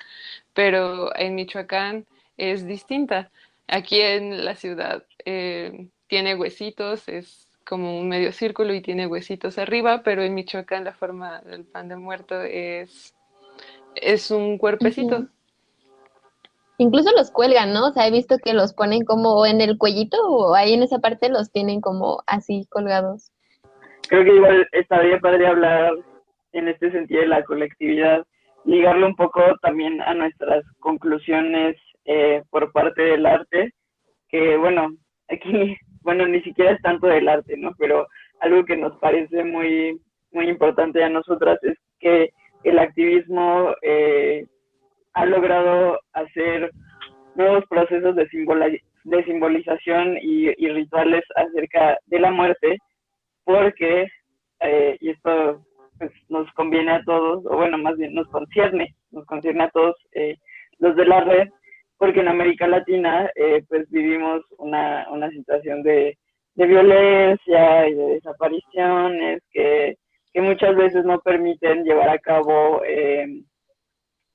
pero 0.54 1.14
en 1.16 1.34
Michoacán 1.34 2.06
es 2.36 2.66
distinta. 2.66 3.30
Aquí 3.68 4.00
en 4.00 4.44
la 4.44 4.56
ciudad 4.56 5.04
eh, 5.24 5.88
tiene 6.08 6.34
huesitos, 6.34 7.08
es 7.08 7.46
como 7.64 8.00
un 8.00 8.08
medio 8.08 8.32
círculo 8.32 8.74
y 8.74 8.80
tiene 8.80 9.06
huesitos 9.06 9.58
arriba, 9.58 10.02
pero 10.02 10.22
en 10.22 10.34
Michoacán 10.34 10.84
la 10.84 10.92
forma 10.92 11.40
del 11.42 11.64
pan 11.64 11.88
de 11.88 11.96
muerto 11.96 12.42
es, 12.42 13.14
es 13.94 14.30
un 14.32 14.58
cuerpecito. 14.58 15.28
Incluso 16.78 17.12
los 17.12 17.30
cuelgan, 17.30 17.72
¿no? 17.74 17.88
O 17.88 17.92
sea, 17.92 18.06
he 18.06 18.10
visto 18.10 18.38
que 18.38 18.54
los 18.54 18.72
ponen 18.72 19.04
como 19.04 19.44
en 19.44 19.60
el 19.60 19.76
cuellito 19.76 20.16
o 20.26 20.54
ahí 20.54 20.72
en 20.72 20.82
esa 20.82 20.98
parte 20.98 21.28
los 21.28 21.52
tienen 21.52 21.80
como 21.80 22.22
así 22.26 22.66
colgados. 22.70 23.30
Creo 24.10 24.24
que 24.24 24.34
igual 24.34 24.68
estaría 24.72 25.20
padre 25.20 25.46
hablar 25.46 25.92
en 26.52 26.66
este 26.66 26.90
sentido 26.90 27.20
de 27.20 27.28
la 27.28 27.44
colectividad, 27.44 28.26
ligarlo 28.64 29.06
un 29.06 29.14
poco 29.14 29.40
también 29.62 30.02
a 30.02 30.14
nuestras 30.14 30.64
conclusiones 30.80 31.76
eh, 32.06 32.42
por 32.50 32.72
parte 32.72 33.02
del 33.02 33.24
arte, 33.24 33.70
que 34.28 34.56
bueno, 34.56 34.88
aquí, 35.28 35.76
bueno, 36.02 36.26
ni 36.26 36.42
siquiera 36.42 36.72
es 36.72 36.82
tanto 36.82 37.06
del 37.06 37.28
arte, 37.28 37.56
¿no? 37.56 37.70
Pero 37.78 38.08
algo 38.40 38.64
que 38.64 38.76
nos 38.76 38.98
parece 38.98 39.44
muy, 39.44 40.00
muy 40.32 40.48
importante 40.48 41.04
a 41.04 41.08
nosotras 41.08 41.60
es 41.62 41.78
que 42.00 42.30
el 42.64 42.80
activismo 42.80 43.72
eh, 43.82 44.44
ha 45.12 45.24
logrado 45.24 46.00
hacer 46.14 46.68
nuevos 47.36 47.64
procesos 47.70 48.16
de, 48.16 48.26
de 49.04 49.24
simbolización 49.24 50.18
y, 50.20 50.48
rituales 50.48 51.22
acerca 51.36 51.96
de 52.06 52.18
la 52.18 52.32
muerte, 52.32 52.76
porque, 53.50 54.06
eh, 54.60 54.96
y 55.00 55.10
esto 55.10 55.64
pues 55.98 56.12
nos 56.28 56.50
conviene 56.52 56.92
a 56.92 57.02
todos, 57.04 57.44
o 57.46 57.56
bueno, 57.56 57.76
más 57.78 57.96
bien 57.96 58.14
nos 58.14 58.28
concierne, 58.28 58.94
nos 59.10 59.26
concierne 59.26 59.64
a 59.64 59.70
todos 59.70 59.96
eh, 60.12 60.36
los 60.78 60.94
de 60.96 61.04
la 61.04 61.20
red, 61.20 61.48
porque 61.98 62.20
en 62.20 62.28
América 62.28 62.66
Latina 62.68 63.28
eh, 63.34 63.62
pues 63.68 63.90
vivimos 63.90 64.42
una, 64.58 65.06
una 65.10 65.28
situación 65.30 65.82
de, 65.82 66.16
de 66.54 66.66
violencia 66.66 67.88
y 67.88 67.94
de 67.94 68.06
desapariciones 68.14 69.42
que, 69.50 69.96
que 70.32 70.40
muchas 70.40 70.76
veces 70.76 71.04
no 71.04 71.18
permiten 71.20 71.84
llevar 71.84 72.08
a 72.08 72.18
cabo 72.18 72.82
eh, 72.86 73.26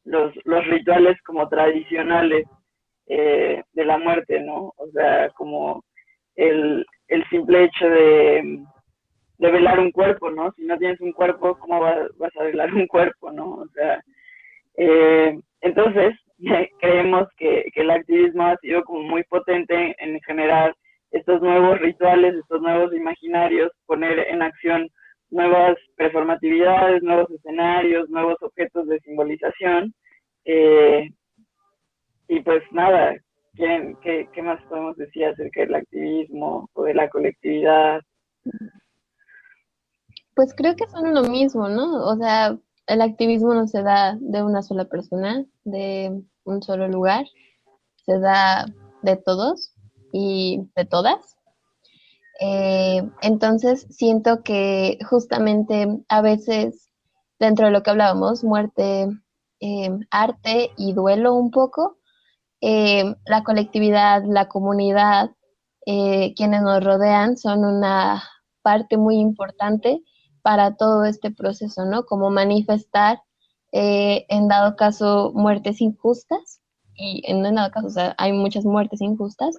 los, 0.04 0.34
los 0.44 0.68
rituales 0.68 1.18
como 1.24 1.48
tradicionales 1.48 2.46
de 3.08 3.86
la 3.86 4.00
muerte, 4.00 4.40
¿no? 4.40 4.74
O 4.78 4.88
sea, 4.92 5.30
como 5.36 5.84
el, 6.36 6.84
el 7.08 7.24
simple 7.30 7.66
hecho 7.66 7.88
de 7.88 8.66
de 9.38 9.52
velar 9.52 9.80
un 9.80 9.92
cuerpo, 9.92 10.32
¿no? 10.32 10.52
Si 10.54 10.64
no 10.64 10.78
tienes 10.78 11.00
un 11.02 11.12
cuerpo, 11.12 11.58
¿cómo 11.60 11.80
vas, 11.80 12.38
a 12.40 12.44
velar 12.44 12.74
un 12.74 12.88
cuerpo, 12.88 13.32
no? 13.32 13.56
O 13.56 13.68
sea, 13.74 14.02
eh, 14.78 15.38
entonces, 15.62 16.14
creemos 16.80 17.28
que, 17.38 17.66
el 17.76 17.92
activismo 17.92 18.44
ha 18.44 18.58
sido 18.58 18.84
como 18.84 19.04
muy 19.04 19.24
potente 19.24 19.96
en, 20.00 20.20
generar 20.22 20.76
estos 21.12 21.42
nuevos 21.42 21.80
rituales, 21.80 22.36
estos 22.36 22.62
nuevos 22.62 22.94
imaginarios, 22.94 23.72
poner 23.86 24.20
en 24.20 24.42
acción 24.42 24.90
nuevas 25.32 25.76
performatividades, 25.98 27.04
nuevos 27.04 27.30
escenarios, 27.32 28.10
nuevos 28.10 28.38
objetos 28.42 28.88
de 28.88 29.00
simbolización. 29.00 29.94
Eh, 30.46 31.10
y 32.28 32.40
pues 32.42 32.64
nada, 32.72 33.16
¿qué, 33.56 33.96
qué, 34.02 34.28
¿qué 34.34 34.42
más 34.42 34.62
podemos 34.64 34.96
decir 34.98 35.26
acerca 35.26 35.62
del 35.62 35.76
activismo 35.76 36.70
o 36.74 36.84
de 36.84 36.94
la 36.94 37.10
colectividad? 37.10 38.02
Pues 40.36 40.54
creo 40.54 40.76
que 40.76 40.88
son 40.90 41.14
lo 41.14 41.24
mismo, 41.24 41.70
¿no? 41.70 42.06
O 42.06 42.18
sea, 42.18 42.58
el 42.88 43.02
activismo 43.02 43.54
no 43.54 43.68
se 43.68 43.82
da 43.82 44.18
de 44.20 44.44
una 44.44 44.62
sola 44.62 44.84
persona, 44.86 45.46
de 45.64 46.22
un 46.44 46.62
solo 46.62 46.90
lugar, 46.90 47.26
se 48.06 48.20
da 48.20 48.66
de 49.02 49.16
todos 49.16 49.74
y 50.12 50.70
de 50.76 50.86
todas. 50.86 51.38
Eh, 52.42 53.02
entonces 53.22 53.88
siento 53.90 54.44
que 54.44 55.00
justamente 55.10 55.88
a 56.10 56.22
veces 56.22 56.90
dentro 57.40 57.68
de 57.68 57.72
lo 57.72 57.82
que 57.82 57.92
hablábamos, 57.92 58.44
muerte, 58.44 59.08
eh, 59.62 59.90
arte 60.12 60.72
y 60.76 60.92
duelo 60.92 61.34
un 61.34 61.50
poco, 61.50 61.98
eh, 62.60 63.16
la 63.26 63.44
colectividad, 63.46 64.24
la 64.26 64.50
comunidad, 64.50 65.32
quienes 65.86 66.64
nos 66.64 66.84
rodean 66.84 67.38
son 67.38 67.64
una 67.64 68.24
parte 68.64 68.98
muy 68.98 69.18
importante 69.18 70.02
para 70.46 70.76
todo 70.76 71.06
este 71.06 71.32
proceso, 71.32 71.86
¿no? 71.86 72.06
Como 72.06 72.30
manifestar, 72.30 73.24
eh, 73.72 74.28
en 74.30 74.48
dado 74.48 74.76
caso, 74.76 75.32
muertes 75.34 75.82
injustas, 75.82 76.62
y 76.94 77.24
en 77.26 77.42
dado 77.42 77.72
caso, 77.72 77.88
o 77.88 77.90
sea, 77.90 78.14
hay 78.20 78.32
muchas 78.32 78.64
muertes 78.64 79.02
injustas, 79.02 79.58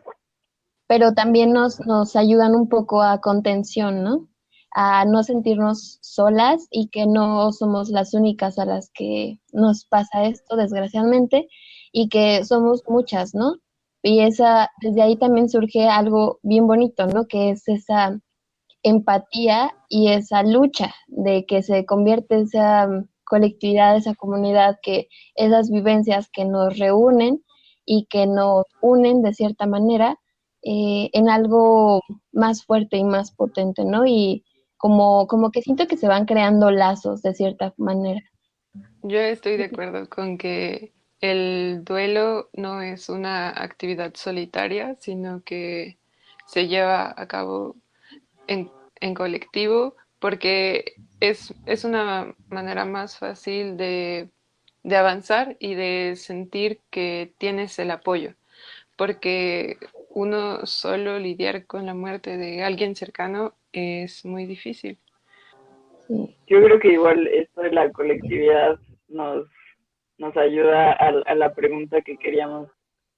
pero 0.87 1.13
también 1.13 1.53
nos, 1.53 1.81
nos 1.81 2.15
ayudan 2.15 2.55
un 2.55 2.69
poco 2.69 3.03
a 3.03 3.21
contención, 3.21 4.05
¿no? 4.05 4.29
A 4.77 5.05
no 5.07 5.25
sentirnos 5.25 5.99
solas 6.03 6.69
y 6.71 6.87
que 6.87 7.05
no 7.09 7.51
somos 7.51 7.89
las 7.89 8.15
únicas 8.15 8.57
a 8.61 8.65
las 8.65 8.89
que 8.95 9.41
nos 9.53 9.87
pasa 9.87 10.27
esto, 10.27 10.55
desgraciadamente, 10.55 11.49
y 11.91 12.09
que 12.09 12.45
somos 12.45 12.85
muchas, 12.87 13.35
¿no? 13.35 13.57
Y 14.05 14.21
esa, 14.21 14.71
desde 14.81 15.03
ahí 15.03 15.17
también 15.17 15.49
surge 15.49 15.89
algo 15.89 16.39
bien 16.45 16.69
bonito, 16.69 17.09
¿no? 17.09 17.27
Que 17.27 17.51
es 17.51 17.67
esa 17.67 18.21
empatía 18.87 19.73
y 19.89 20.13
esa 20.13 20.43
lucha 20.43 20.95
de 21.09 21.45
que 21.45 21.63
se 21.63 21.85
convierte 21.85 22.41
esa 22.41 22.89
colectividad, 23.25 23.97
esa 23.97 24.15
comunidad, 24.15 24.79
que 24.83 25.09
esas 25.35 25.71
vivencias 25.71 26.29
que 26.31 26.45
nos 26.45 26.79
reúnen 26.79 27.43
y 27.85 28.07
que 28.07 28.27
nos 28.27 28.65
unen 28.81 29.23
de 29.23 29.35
cierta 29.35 29.67
manera 29.67 30.19
eh, 30.63 31.11
en 31.13 31.29
algo 31.29 32.03
más 32.33 32.65
fuerte 32.65 32.97
y 32.97 33.05
más 33.05 33.33
potente, 33.33 33.85
¿no? 33.85 34.07
Y 34.07 34.45
como, 34.77 35.27
como 35.27 35.51
que 35.51 35.63
siento 35.63 35.87
que 35.89 35.97
se 35.97 36.09
van 36.09 36.25
creando 36.25 36.71
lazos 36.71 37.23
de 37.23 37.35
cierta 37.35 37.75
manera. 37.77 38.21
Yo 39.03 39.19
estoy 39.19 39.57
de 39.57 39.65
acuerdo 39.65 40.09
con 40.09 40.39
que 40.39 40.93
el 41.21 41.83
duelo 41.85 42.51
no 42.53 42.83
es 42.83 43.09
una 43.09 43.49
actividad 43.49 44.13
solitaria, 44.15 44.97
sino 45.01 45.43
que 45.43 45.99
se 46.47 46.69
lleva 46.69 47.15
a 47.17 47.27
cabo 47.27 47.77
en, 48.47 48.71
colectivo 49.15 49.97
porque 50.19 50.95
es, 51.21 51.55
es, 51.67 51.85
una 51.85 52.35
manera 52.49 52.85
más 52.85 53.19
fácil 53.19 53.77
de, 53.77 54.29
de 54.83 54.97
avanzar 54.97 55.57
y 55.59 55.75
de 55.75 56.15
sentir 56.17 56.81
que 56.91 57.33
tienes 57.39 57.79
el 57.79 57.91
apoyo, 57.91 58.35
porque 58.97 59.77
uno 60.11 60.65
solo 60.67 61.19
lidiar 61.19 61.67
con 61.67 61.87
la 61.87 61.95
muerte 61.95 62.37
de 62.37 62.63
alguien 62.63 62.97
cercano 62.97 63.55
es 63.73 64.25
muy 64.25 64.47
difícil. 64.47 64.99
Yo 66.09 66.63
creo 66.63 66.79
que 66.79 66.93
igual 66.93 67.27
esto 67.27 67.63
de 67.63 67.73
la 67.73 67.91
colectividad 67.91 68.79
nos, 69.09 69.47
nos 70.19 70.37
ayuda 70.37 70.93
a, 70.93 71.35
la 71.35 71.55
pregunta 71.55 72.01
que 72.01 72.17
queríamos 72.17 72.71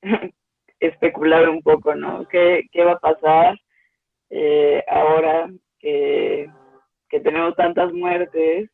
especular 0.80 1.48
un 1.48 1.62
poco, 1.62 1.94
¿no? 1.94 2.26
¿Qué, 2.28 2.66
qué 2.72 2.82
va 2.82 2.92
a 2.92 2.98
pasar 2.98 3.60
eh, 4.30 4.82
ahora 4.88 5.48
que, 5.78 6.48
que 7.08 7.20
tenemos 7.20 7.54
tantas 7.56 7.92
muertes 7.92 8.70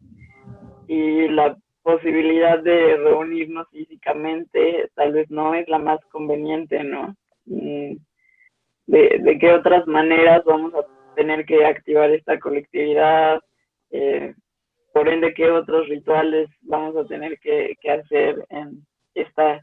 y 0.87 1.29
la 1.29 1.57
posibilidad 1.83 2.63
de 2.63 2.97
reunirnos 2.97 3.69
físicamente 3.71 4.91
tal 4.95 5.13
vez 5.13 5.31
no 5.31 5.55
es 5.55 5.69
la 5.69 5.79
más 5.79 6.01
conveniente, 6.07 6.83
¿no? 6.83 7.15
Mm, 7.47 7.97
de, 8.87 9.19
de 9.23 9.39
qué 9.39 9.53
otras 9.53 9.87
maneras 9.87 10.43
vamos 10.45 10.75
a 10.75 10.85
tener 11.15 11.45
que 11.47 11.65
activar 11.65 12.11
esta 12.11 12.39
colectividad, 12.39 13.41
eh, 13.91 14.35
por 14.93 15.09
ende 15.09 15.35
qué 15.35 15.51
otros 15.51 15.89
rituales 15.89 16.49
vamos 16.63 16.97
a 16.97 17.05
tener 17.07 17.39
que, 17.41 17.77
hacer 17.91 18.45
en 18.51 18.87
esta 19.15 19.61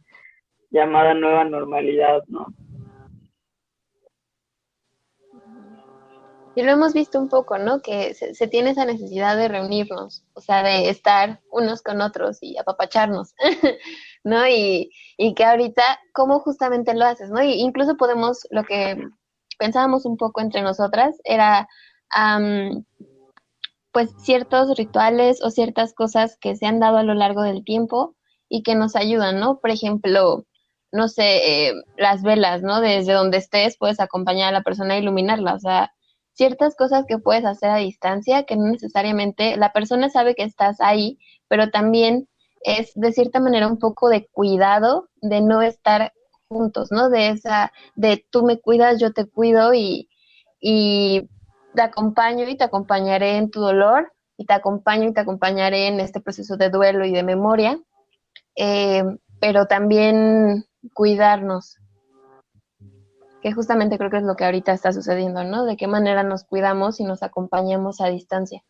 llamada 0.69 1.13
nueva 1.13 1.45
normalidad, 1.45 2.23
¿no? 2.27 2.47
Y 6.53 6.63
lo 6.63 6.71
hemos 6.71 6.93
visto 6.93 7.17
un 7.17 7.29
poco, 7.29 7.57
¿no? 7.57 7.81
Que 7.81 8.13
se, 8.13 8.47
tiene 8.47 8.71
esa 8.71 8.83
necesidad 8.83 9.37
de 9.37 9.47
reunirnos, 9.47 10.23
o 10.33 10.41
sea, 10.41 10.63
de 10.63 10.89
estar 10.89 11.39
unos 11.49 11.81
con 11.81 12.01
otros 12.01 12.39
y 12.41 12.57
apapacharnos, 12.57 13.33
¿no? 14.25 14.45
Y, 14.47 14.91
y 15.17 15.33
que 15.33 15.45
ahorita, 15.45 15.83
¿cómo 16.13 16.39
justamente 16.39 16.93
lo 16.93 17.05
haces, 17.05 17.29
¿no? 17.29 17.41
Y 17.41 17.53
incluso 17.53 17.95
podemos, 17.95 18.47
lo 18.49 18.65
que 18.65 18.97
pensábamos 19.57 20.05
un 20.05 20.17
poco 20.17 20.41
entre 20.41 20.61
nosotras 20.61 21.15
era, 21.23 21.69
pues, 23.93 24.09
ciertos 24.19 24.77
rituales 24.77 25.41
o 25.43 25.51
ciertas 25.51 25.93
cosas 25.93 26.37
que 26.41 26.55
se 26.57 26.65
han 26.65 26.79
dado 26.79 26.97
a 26.97 27.03
lo 27.03 27.13
largo 27.13 27.43
del 27.43 27.63
tiempo 27.63 28.15
y 28.49 28.63
que 28.63 28.75
nos 28.75 28.97
ayudan, 28.97 29.39
¿no? 29.39 29.59
Por 29.59 29.69
ejemplo, 29.71 30.45
no 30.91 31.07
sé, 31.07 31.69
eh, 31.69 31.73
las 31.97 32.23
velas, 32.23 32.61
¿no? 32.61 32.81
Desde 32.81 33.13
donde 33.13 33.37
estés 33.37 33.77
puedes 33.77 34.01
acompañar 34.01 34.49
a 34.49 34.57
la 34.57 34.63
persona 34.63 34.95
a 34.95 34.97
iluminarla, 34.97 35.53
o 35.55 35.59
sea, 35.59 35.93
ciertas 36.41 36.75
cosas 36.75 37.05
que 37.07 37.19
puedes 37.19 37.45
hacer 37.45 37.69
a 37.69 37.75
distancia 37.75 38.45
que 38.45 38.55
no 38.55 38.65
necesariamente 38.71 39.57
la 39.57 39.71
persona 39.71 40.09
sabe 40.09 40.33
que 40.33 40.41
estás 40.41 40.81
ahí, 40.81 41.19
pero 41.47 41.69
también 41.69 42.27
es 42.63 42.93
de 42.95 43.11
cierta 43.13 43.39
manera 43.39 43.67
un 43.67 43.77
poco 43.77 44.09
de 44.09 44.27
cuidado 44.31 45.07
de 45.21 45.41
no 45.41 45.61
estar 45.61 46.13
juntos, 46.49 46.87
¿no? 46.89 47.11
De 47.11 47.29
esa, 47.29 47.71
de 47.93 48.25
tú 48.31 48.41
me 48.41 48.59
cuidas, 48.59 48.99
yo 48.99 49.13
te 49.13 49.25
cuido 49.29 49.75
y, 49.75 50.09
y 50.59 51.29
te 51.75 51.83
acompaño 51.83 52.49
y 52.49 52.57
te 52.57 52.63
acompañaré 52.63 53.37
en 53.37 53.51
tu 53.51 53.61
dolor 53.61 54.11
y 54.35 54.47
te 54.47 54.53
acompaño 54.55 55.09
y 55.09 55.13
te 55.13 55.21
acompañaré 55.21 55.89
en 55.89 55.99
este 55.99 56.21
proceso 56.21 56.57
de 56.57 56.71
duelo 56.71 57.05
y 57.05 57.11
de 57.11 57.21
memoria, 57.21 57.79
eh, 58.55 59.03
pero 59.39 59.67
también 59.67 60.65
cuidarnos, 60.95 61.77
que 63.41 63.51
justamente 63.51 63.97
creo 63.97 64.09
que 64.09 64.17
es 64.17 64.23
lo 64.23 64.35
que 64.35 64.45
ahorita 64.45 64.71
está 64.71 64.91
sucediendo, 64.91 65.43
¿no? 65.43 65.65
De 65.65 65.75
qué 65.75 65.87
manera 65.87 66.23
nos 66.23 66.43
cuidamos 66.43 66.99
y 66.99 67.03
nos 67.03 67.23
acompañamos 67.23 67.99
a 68.01 68.09
distancia. 68.09 68.61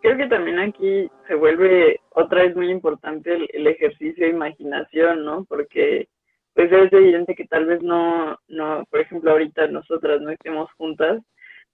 Creo 0.00 0.16
que 0.16 0.26
también 0.26 0.58
aquí 0.58 1.08
se 1.28 1.34
vuelve 1.36 2.00
otra 2.10 2.42
vez 2.42 2.56
muy 2.56 2.70
importante 2.70 3.34
el, 3.52 3.66
ejercicio 3.68 4.24
de 4.26 4.32
imaginación, 4.32 5.24
¿no? 5.24 5.44
Porque 5.44 6.08
pues 6.54 6.70
es 6.72 6.92
evidente 6.92 7.34
que 7.36 7.46
tal 7.46 7.66
vez 7.66 7.82
no, 7.82 8.36
no, 8.48 8.84
por 8.90 9.00
ejemplo, 9.00 9.30
ahorita 9.30 9.68
nosotras 9.68 10.20
no 10.20 10.30
estemos 10.30 10.70
juntas, 10.72 11.22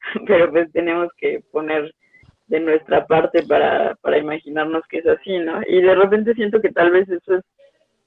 pero 0.26 0.50
pues 0.50 0.70
tenemos 0.72 1.08
que 1.16 1.42
poner 1.50 1.94
de 2.48 2.60
nuestra 2.60 3.06
parte 3.06 3.42
para, 3.42 3.94
para 3.96 4.18
imaginarnos 4.18 4.82
que 4.88 4.98
es 4.98 5.06
así, 5.06 5.38
¿no? 5.38 5.60
Y 5.66 5.80
de 5.80 5.94
repente 5.94 6.34
siento 6.34 6.60
que 6.60 6.70
tal 6.70 6.90
vez 6.90 7.08
eso 7.08 7.36
es 7.36 7.44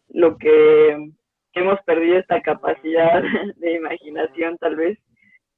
lo 0.09 0.37
que, 0.37 1.11
hemos 1.59 1.81
perdido 1.83 2.17
esta 2.17 2.41
capacidad 2.41 3.21
de 3.57 3.73
imaginación 3.73 4.57
tal 4.57 4.75
vez 4.75 4.97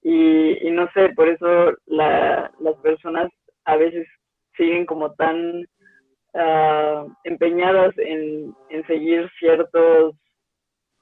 y, 0.02 0.68
y 0.68 0.72
no 0.72 0.90
sé, 0.94 1.10
por 1.10 1.30
eso 1.30 1.74
la, 1.86 2.52
las 2.60 2.76
personas 2.78 3.32
a 3.66 3.78
veces 3.78 4.06
siguen 4.58 4.86
como 4.86 5.14
tan 5.14 5.66
uh, 6.34 7.10
empeñadas 7.24 7.94
en, 7.98 8.54
seguir 8.88 9.30
ciertos 9.40 10.16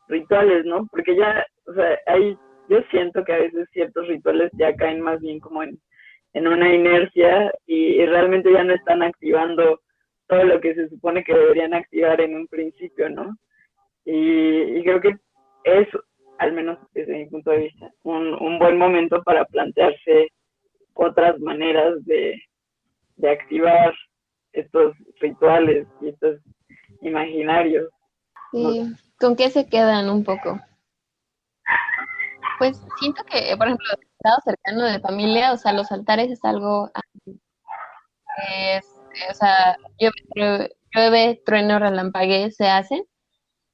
rituales, 0.08 0.66
¿no? 0.66 0.88
Porque 0.92 1.16
ya, 1.16 1.46
o 1.66 1.74
sea, 1.74 1.98
hay, 2.06 2.38
yo 2.70 2.82
siento 2.92 3.24
que 3.24 3.34
a 3.34 3.40
veces 3.40 3.68
ciertos 3.72 4.08
rituales 4.08 4.52
ya 4.54 4.76
caen 4.76 5.02
más 5.02 5.20
bien 5.20 5.40
como 5.40 5.64
en 5.64 6.48
una 6.48 6.74
inercia 6.74 7.52
y, 7.66 8.06
realmente 8.06 8.52
ya 8.52 8.64
no 8.64 8.74
están 8.74 9.02
activando 9.04 9.82
todo 10.28 10.44
lo 10.44 10.62
que 10.62 10.76
se 10.76 10.90
supone 10.90 11.24
que 11.24 11.34
deberían 11.34 11.74
activar 11.74 12.22
en 12.22 12.36
un 12.36 12.48
principio, 12.48 13.10
¿no? 13.10 13.36
Y, 14.06 14.84
creo 14.84 15.02
que 15.02 15.16
es, 15.64 15.88
al 16.40 16.54
menos 16.54 16.80
desde 16.94 17.18
mi 17.18 17.26
punto 17.28 17.52
de 17.52 17.58
vista, 17.58 17.92
un, 18.04 18.34
un 18.34 18.60
buen 18.60 18.78
momento 18.78 19.22
para 19.24 19.46
plantearse 19.46 20.30
otras 20.94 21.40
maneras 21.40 22.04
de, 22.06 22.36
de 23.18 23.30
activar 23.30 23.94
estos 24.54 24.96
rituales 25.20 25.88
y 26.02 26.10
estos 26.10 26.40
imaginarios. 27.02 27.90
Sí. 28.52 28.84
¿Con 29.20 29.36
qué 29.36 29.50
se 29.50 29.68
quedan 29.70 30.10
un 30.10 30.24
poco? 30.24 30.60
Pues 32.58 32.84
siento 33.00 33.24
que, 33.24 33.56
por 33.56 33.68
ejemplo, 33.68 33.88
el 33.94 34.08
estado 34.08 34.38
cercano 34.44 34.84
de 34.86 35.00
familia, 35.00 35.54
o 35.54 35.58
sea, 35.58 35.74
los 35.74 35.92
altares 35.92 36.30
es 36.30 36.44
algo 36.44 36.92
es, 38.50 38.86
o 39.30 39.34
sea, 39.34 39.78
llueve, 40.94 41.42
trueno, 41.46 41.80
relampague, 41.80 42.52
se 42.52 42.68
hacen 42.68 43.04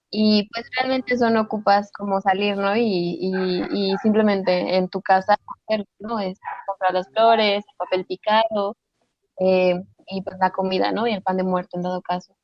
y 0.10 0.50
pues 0.54 0.70
realmente 0.78 1.18
son 1.18 1.38
ocupas 1.38 1.92
como 1.92 2.22
salir, 2.22 2.58
¿no? 2.58 2.76
Y, 2.76 3.18
y, 3.20 3.96
simplemente 4.02 4.78
en 4.78 4.88
tu 4.90 5.02
casa, 5.02 5.36
¿no? 6.00 6.20
Es 6.20 6.40
comprar 6.66 6.94
las 6.94 7.10
flores, 7.10 7.66
el 7.68 7.76
papel 7.78 8.06
picado 8.06 8.76
eh, 9.40 9.84
y 10.08 10.22
pues 10.22 10.38
la 10.40 10.52
comida, 10.52 10.92
¿no? 10.92 11.08
Y 11.08 11.14
el 11.14 11.22
pan 11.22 11.38
de 11.38 11.44
muerto 11.44 11.78
en 11.78 11.84
dado 11.84 12.02
caso. 12.02 12.36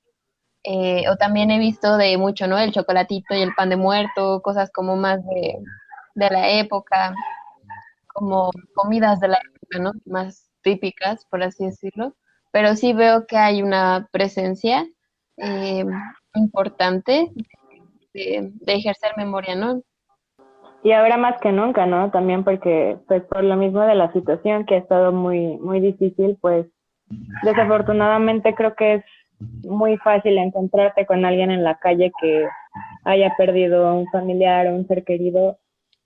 Eh, 0.63 1.05
o 1.09 1.17
también 1.17 1.51
he 1.51 1.59
visto 1.59 1.97
de 1.97 2.17
mucho, 2.17 2.47
¿no? 2.47 2.57
El 2.57 2.73
chocolatito 2.73 3.35
y 3.35 3.41
el 3.41 3.53
pan 3.55 3.69
de 3.69 3.77
muerto, 3.77 4.41
cosas 4.41 4.71
como 4.71 4.95
más 4.95 5.19
de, 5.25 5.59
la 6.15 6.49
época, 6.51 7.15
como 8.07 8.51
comidas 8.75 9.19
de 9.19 9.29
la 9.29 9.37
época, 9.37 9.79
¿no? 9.79 9.91
Más 10.05 10.49
típicas, 10.63 11.25
por 11.25 11.43
así 11.43 11.65
decirlo. 11.65 12.15
Pero 12.51 12.75
sí 12.75 12.93
veo 12.93 13.25
que 13.27 13.37
hay 13.37 13.61
una 13.63 14.07
presencia 14.11 14.85
eh, 15.37 15.85
importante 16.35 17.31
de, 18.13 18.51
ejercer 18.67 19.11
memoria, 19.17 19.55
¿no? 19.55 19.81
Y 20.83 20.91
ahora 20.91 21.17
más 21.17 21.39
que 21.39 21.51
nunca, 21.51 21.85
¿no? 21.85 22.11
También 22.11 22.43
porque, 22.43 22.97
pues 23.07 23.23
por 23.23 23.43
lo 23.43 23.55
mismo 23.55 23.81
de 23.81 23.95
la 23.95 24.11
situación 24.11 24.65
que 24.65 24.75
ha 24.75 24.79
estado 24.79 25.13
muy, 25.13 25.57
muy 25.57 25.79
difícil, 25.79 26.37
pues 26.41 26.67
desafortunadamente 27.43 28.53
creo 28.53 28.75
que 28.75 28.95
es 28.95 29.03
muy 29.65 29.97
fácil 29.97 30.37
encontrarte 30.37 31.05
con 31.05 31.25
alguien 31.25 31.51
en 31.51 31.63
la 31.63 31.77
calle 31.77 32.11
que 32.19 32.45
haya 33.05 33.33
perdido 33.37 33.87
a 33.87 33.93
un 33.93 34.07
familiar 34.07 34.67
o 34.67 34.75
un 34.75 34.87
ser 34.87 35.03
querido, 35.03 35.57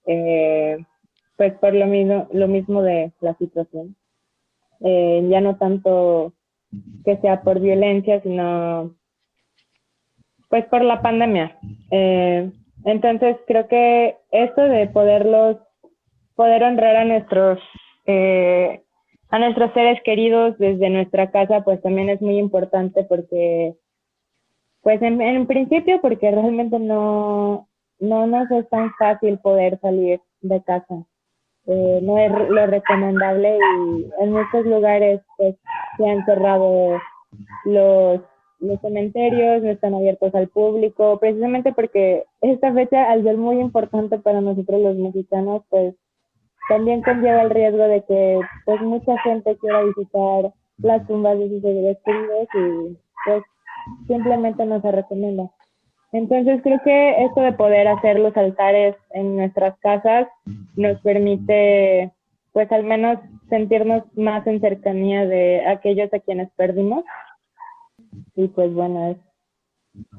eh, 0.05 0.77
pues 1.37 1.53
por 1.55 1.73
lo 1.73 1.87
mismo, 1.87 2.27
lo 2.31 2.47
mismo 2.47 2.83
de 2.83 3.11
la 3.21 3.35
situación. 3.35 3.95
Eh, 4.81 5.25
ya 5.29 5.41
no 5.41 5.57
tanto 5.57 6.33
que 7.03 7.17
sea 7.17 7.41
por 7.41 7.59
violencia, 7.59 8.21
sino 8.21 8.96
pues 10.49 10.65
por 10.65 10.83
la 10.83 11.01
pandemia. 11.01 11.57
Eh, 11.91 12.51
entonces 12.85 13.37
creo 13.47 13.67
que 13.67 14.17
esto 14.31 14.61
de 14.61 14.87
poderlos, 14.87 15.57
poder 16.35 16.63
honrar 16.63 16.95
a 16.95 17.05
nuestros 17.05 17.59
eh, 18.05 18.81
a 19.29 19.39
nuestros 19.39 19.73
seres 19.73 20.01
queridos 20.03 20.57
desde 20.57 20.89
nuestra 20.89 21.31
casa, 21.31 21.61
pues 21.61 21.81
también 21.81 22.09
es 22.09 22.21
muy 22.21 22.37
importante 22.37 23.03
porque, 23.03 23.75
pues 24.81 25.01
en, 25.01 25.47
principio, 25.47 25.99
porque 26.01 26.31
realmente 26.31 26.79
no, 26.79 27.67
no 27.99 28.27
nos 28.27 28.49
es 28.51 28.69
tan 28.69 28.93
fácil 28.93 29.37
poder 29.39 29.79
salir 29.81 30.21
de 30.41 30.63
casa. 30.63 31.03
Eh, 31.65 31.99
no 32.01 32.17
es 32.17 32.31
lo 32.49 32.65
recomendable 32.67 33.57
y 33.57 34.09
en 34.21 34.31
muchos 34.31 34.65
lugares 34.65 35.19
pues 35.35 35.55
se 35.97 36.09
han 36.09 36.23
cerrado 36.23 36.97
los 37.65 38.21
los 38.59 38.79
cementerios 38.81 39.63
no 39.63 39.69
están 39.69 39.93
abiertos 39.93 40.33
al 40.35 40.47
público, 40.47 41.19
precisamente 41.19 41.73
porque 41.73 42.25
esta 42.41 42.73
fecha, 42.73 43.11
al 43.11 43.23
ser 43.23 43.37
muy 43.37 43.59
importante 43.59 44.17
para 44.19 44.41
nosotros 44.41 44.81
los 44.81 44.95
mexicanos, 44.97 45.63
pues 45.69 45.95
también 46.69 47.01
conlleva 47.01 47.43
el 47.43 47.49
riesgo 47.49 47.83
de 47.83 48.03
que 48.03 48.39
pues 48.65 48.81
mucha 48.81 49.17
gente 49.19 49.55
quiera 49.57 49.83
visitar 49.83 50.51
las 50.79 51.07
tumbas 51.07 51.39
de 51.39 51.49
sus 51.49 51.61
seres 51.61 51.97
queridos 52.03 52.47
y 52.53 52.97
pues 53.25 53.43
simplemente 54.07 54.65
no 54.65 54.81
se 54.81 54.91
recomienda. 54.91 55.49
Entonces 56.11 56.61
creo 56.63 56.79
que 56.83 57.25
esto 57.25 57.41
de 57.41 57.53
poder 57.53 57.87
hacer 57.87 58.19
los 58.19 58.35
altares 58.37 58.95
en 59.11 59.35
nuestras 59.35 59.77
casas 59.79 60.27
nos 60.75 60.99
permite 61.01 62.11
pues 62.53 62.71
al 62.71 62.83
menos 62.83 63.19
sentirnos 63.49 64.03
más 64.15 64.45
en 64.47 64.59
cercanía 64.59 65.25
de 65.27 65.65
aquellos 65.67 66.11
a 66.13 66.19
quienes 66.19 66.49
perdimos. 66.57 67.03
Y 68.35 68.47
pues 68.49 68.73
bueno, 68.73 69.07
es, 69.11 69.17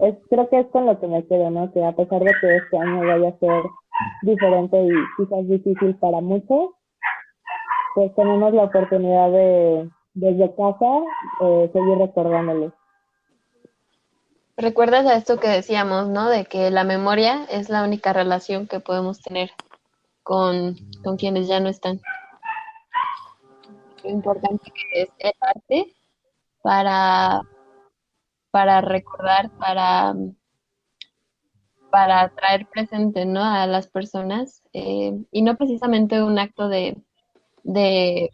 es 0.00 0.16
creo 0.28 0.48
que 0.48 0.60
es 0.60 0.66
con 0.68 0.86
lo 0.86 0.98
que 1.00 1.06
me 1.06 1.26
quedo, 1.26 1.50
¿no? 1.50 1.72
Que 1.72 1.84
a 1.84 1.92
pesar 1.92 2.22
de 2.22 2.32
que 2.40 2.56
este 2.56 2.78
año 2.78 3.06
vaya 3.06 3.28
a 3.28 3.38
ser 3.38 3.62
diferente 4.22 4.82
y 4.82 4.90
quizás 5.16 5.48
difícil 5.48 5.96
para 5.96 6.20
muchos, 6.20 6.70
pues 7.94 8.14
tenemos 8.14 8.52
la 8.54 8.64
oportunidad 8.64 9.30
de 9.30 9.90
desde 10.14 10.54
casa 10.56 10.86
eh, 11.42 11.70
seguir 11.72 11.98
recordándoles. 11.98 12.72
Recuerdas 14.56 15.06
a 15.06 15.14
esto 15.14 15.38
que 15.38 15.48
decíamos, 15.48 16.08
¿no? 16.08 16.28
De 16.28 16.44
que 16.44 16.70
la 16.70 16.82
memoria 16.82 17.44
es 17.44 17.68
la 17.68 17.84
única 17.84 18.12
relación 18.12 18.66
que 18.66 18.80
podemos 18.80 19.20
tener 19.20 19.52
con, 20.24 20.74
con 21.04 21.16
quienes 21.16 21.46
ya 21.46 21.60
no 21.60 21.68
están. 21.68 22.00
Lo 24.02 24.10
importante 24.10 24.72
que 24.72 25.02
es 25.02 25.08
el 25.18 25.32
arte 25.40 25.94
para, 26.62 27.42
para 28.50 28.80
recordar, 28.80 29.50
para, 29.58 30.14
para 31.90 32.28
traer 32.30 32.66
presente, 32.66 33.24
¿no? 33.26 33.44
A 33.44 33.66
las 33.66 33.88
personas 33.88 34.62
eh, 34.72 35.12
y 35.32 35.42
no 35.42 35.56
precisamente 35.56 36.22
un 36.22 36.38
acto 36.38 36.68
de, 36.68 36.96
de 37.62 38.30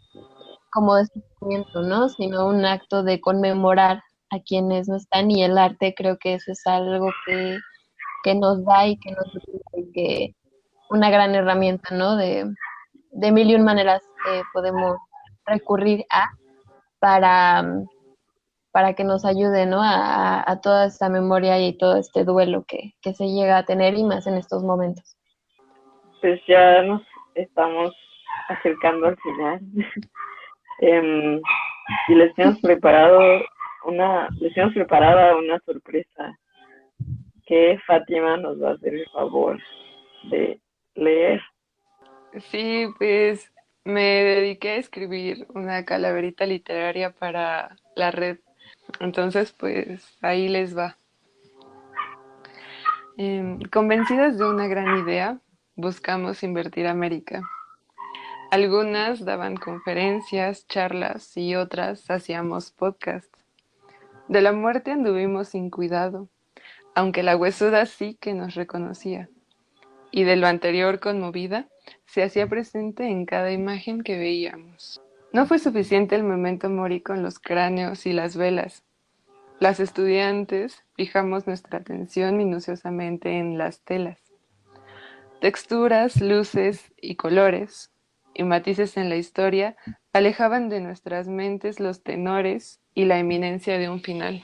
como 0.71 0.95
de 0.95 1.05
sufrimiento, 1.05 1.81
¿no? 1.81 2.09
Sino 2.09 2.47
un 2.47 2.65
acto 2.65 3.03
de 3.03 3.21
conmemorar 3.21 4.03
a 4.29 4.39
quienes 4.39 4.87
no 4.87 4.97
están 4.97 5.31
y 5.31 5.43
el 5.43 5.57
arte 5.57 5.93
creo 5.95 6.17
que 6.17 6.35
eso 6.35 6.51
es 6.51 6.65
algo 6.65 7.09
que, 7.25 7.57
nos 8.35 8.65
da 8.65 8.87
y 8.87 8.97
que 8.97 9.11
nos 9.11 9.27
que 9.93 10.35
una 10.89 11.09
gran 11.09 11.35
herramienta, 11.35 11.93
¿no? 11.95 12.15
De, 12.15 12.45
de 13.11 13.31
mil 13.31 13.49
y 13.49 13.55
un 13.55 13.63
maneras 13.63 14.01
que 14.25 14.41
podemos 14.53 14.97
recurrir 15.45 16.05
a 16.09 16.29
para, 16.99 17.63
para 18.75 18.93
que 18.93 19.05
nos 19.05 19.23
ayude, 19.23 19.65
¿no? 19.65 19.81
A, 19.81 20.43
a 20.51 20.59
toda 20.59 20.87
esta 20.87 21.07
memoria 21.07 21.57
y 21.65 21.77
todo 21.77 21.95
este 21.95 22.25
duelo 22.25 22.65
que, 22.67 22.91
que 23.01 23.13
se 23.13 23.27
llega 23.27 23.57
a 23.57 23.63
tener 23.63 23.93
y 23.93 24.03
más 24.03 24.27
en 24.27 24.33
estos 24.33 24.63
momentos. 24.63 25.15
Pues 26.19 26.41
ya 26.45 26.81
nos 26.81 27.01
estamos 27.35 27.95
acercando 28.49 29.07
al 29.07 29.15
final. 29.15 29.61
eh, 30.81 31.41
y 32.09 32.15
les 32.15 32.37
hemos 32.37 32.59
preparado 32.59 33.21
una, 33.85 34.27
les 34.41 34.57
hemos 34.57 34.73
preparado 34.73 35.39
una 35.39 35.57
sorpresa 35.61 36.37
que 37.45 37.79
Fátima 37.87 38.35
nos 38.35 38.61
va 38.61 38.71
a 38.71 38.73
hacer 38.73 38.93
el 38.93 39.05
favor 39.13 39.57
de 40.29 40.59
leer. 40.95 41.41
Sí, 42.51 42.87
pues 42.97 43.53
me 43.85 44.01
dediqué 44.01 44.71
a 44.71 44.77
escribir 44.79 45.47
una 45.55 45.85
calaverita 45.85 46.45
literaria 46.45 47.11
para 47.11 47.77
la 47.95 48.11
red. 48.11 48.39
Entonces, 48.99 49.51
pues 49.51 50.17
ahí 50.21 50.47
les 50.47 50.77
va. 50.77 50.97
Eh, 53.17 53.59
convencidas 53.71 54.37
de 54.37 54.45
una 54.45 54.67
gran 54.67 54.97
idea, 54.97 55.39
buscamos 55.75 56.43
invertir 56.43 56.87
América. 56.87 57.41
Algunas 58.51 59.23
daban 59.25 59.57
conferencias, 59.57 60.67
charlas 60.67 61.35
y 61.35 61.55
otras 61.55 62.09
hacíamos 62.09 62.71
podcasts. 62.71 63.37
De 64.27 64.41
la 64.41 64.53
muerte 64.53 64.91
anduvimos 64.91 65.49
sin 65.49 65.69
cuidado, 65.69 66.29
aunque 66.93 67.23
la 67.23 67.35
huesuda 67.35 67.85
sí 67.85 68.17
que 68.19 68.33
nos 68.33 68.55
reconocía, 68.55 69.29
y 70.11 70.23
de 70.23 70.35
lo 70.35 70.47
anterior 70.47 70.99
conmovida, 70.99 71.67
se 72.05 72.23
hacía 72.23 72.47
presente 72.47 73.05
en 73.07 73.25
cada 73.25 73.51
imagen 73.51 74.01
que 74.01 74.17
veíamos. 74.17 75.01
No 75.35 75.45
fue 75.45 75.59
suficiente 75.59 76.15
el 76.15 76.23
momento 76.23 76.69
mori 76.69 77.01
con 77.01 77.21
los 77.21 77.39
cráneos 77.39 78.05
y 78.05 78.13
las 78.13 78.37
velas. 78.37 78.85
Las 79.59 79.81
estudiantes 79.81 80.85
fijamos 80.95 81.45
nuestra 81.45 81.79
atención 81.79 82.37
minuciosamente 82.37 83.37
en 83.37 83.57
las 83.57 83.81
telas. 83.81 84.17
Texturas, 85.41 86.21
luces 86.21 86.93
y 87.01 87.17
colores, 87.17 87.91
y 88.33 88.43
matices 88.43 88.95
en 88.95 89.09
la 89.09 89.17
historia 89.17 89.75
alejaban 90.13 90.69
de 90.69 90.79
nuestras 90.79 91.27
mentes 91.27 91.81
los 91.81 92.01
tenores 92.01 92.79
y 92.93 93.03
la 93.03 93.19
eminencia 93.19 93.77
de 93.77 93.89
un 93.89 93.99
final. 93.99 94.41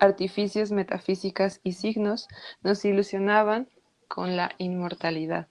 Artificios, 0.00 0.72
metafísicas 0.72 1.60
y 1.62 1.72
signos 1.72 2.26
nos 2.62 2.86
ilusionaban 2.86 3.68
con 4.08 4.34
la 4.34 4.52
inmortalidad. 4.56 5.48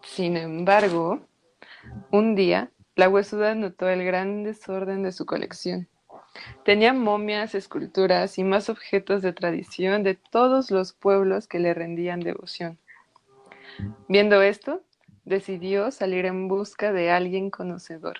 Sin 0.00 0.38
embargo, 0.38 1.26
un 2.10 2.34
día 2.34 2.70
la 2.96 3.08
huesuda 3.08 3.54
notó 3.54 3.88
el 3.88 4.04
gran 4.04 4.44
desorden 4.44 5.02
de 5.02 5.12
su 5.12 5.26
colección. 5.26 5.88
Tenía 6.64 6.92
momias, 6.92 7.54
esculturas 7.54 8.38
y 8.38 8.44
más 8.44 8.68
objetos 8.68 9.22
de 9.22 9.32
tradición 9.32 10.02
de 10.02 10.14
todos 10.14 10.70
los 10.70 10.92
pueblos 10.92 11.46
que 11.48 11.58
le 11.58 11.74
rendían 11.74 12.20
devoción. 12.20 12.78
Viendo 14.08 14.42
esto, 14.42 14.82
decidió 15.24 15.90
salir 15.90 16.26
en 16.26 16.48
busca 16.48 16.92
de 16.92 17.10
alguien 17.10 17.50
conocedor 17.50 18.18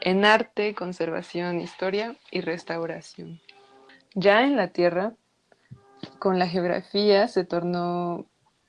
en 0.00 0.24
arte, 0.24 0.74
conservación, 0.74 1.60
historia 1.60 2.16
y 2.30 2.40
restauración. 2.40 3.40
Ya 4.14 4.42
en 4.42 4.56
la 4.56 4.68
Tierra, 4.68 5.14
con 6.18 6.38
la 6.38 6.46
geografía 6.46 7.28
se 7.28 7.44
tornó 7.44 8.26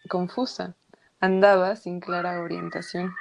confusa, 0.10 0.76
andaba 1.20 1.76
sin 1.76 2.00
clara 2.00 2.42
orientación. 2.42 3.14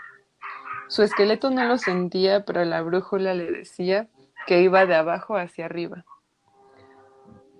Su 0.88 1.02
esqueleto 1.02 1.50
no 1.50 1.64
lo 1.64 1.76
sentía, 1.76 2.44
pero 2.44 2.64
la 2.64 2.80
brújula 2.82 3.34
le 3.34 3.50
decía 3.50 4.08
que 4.46 4.62
iba 4.62 4.86
de 4.86 4.94
abajo 4.94 5.36
hacia 5.36 5.66
arriba. 5.66 6.04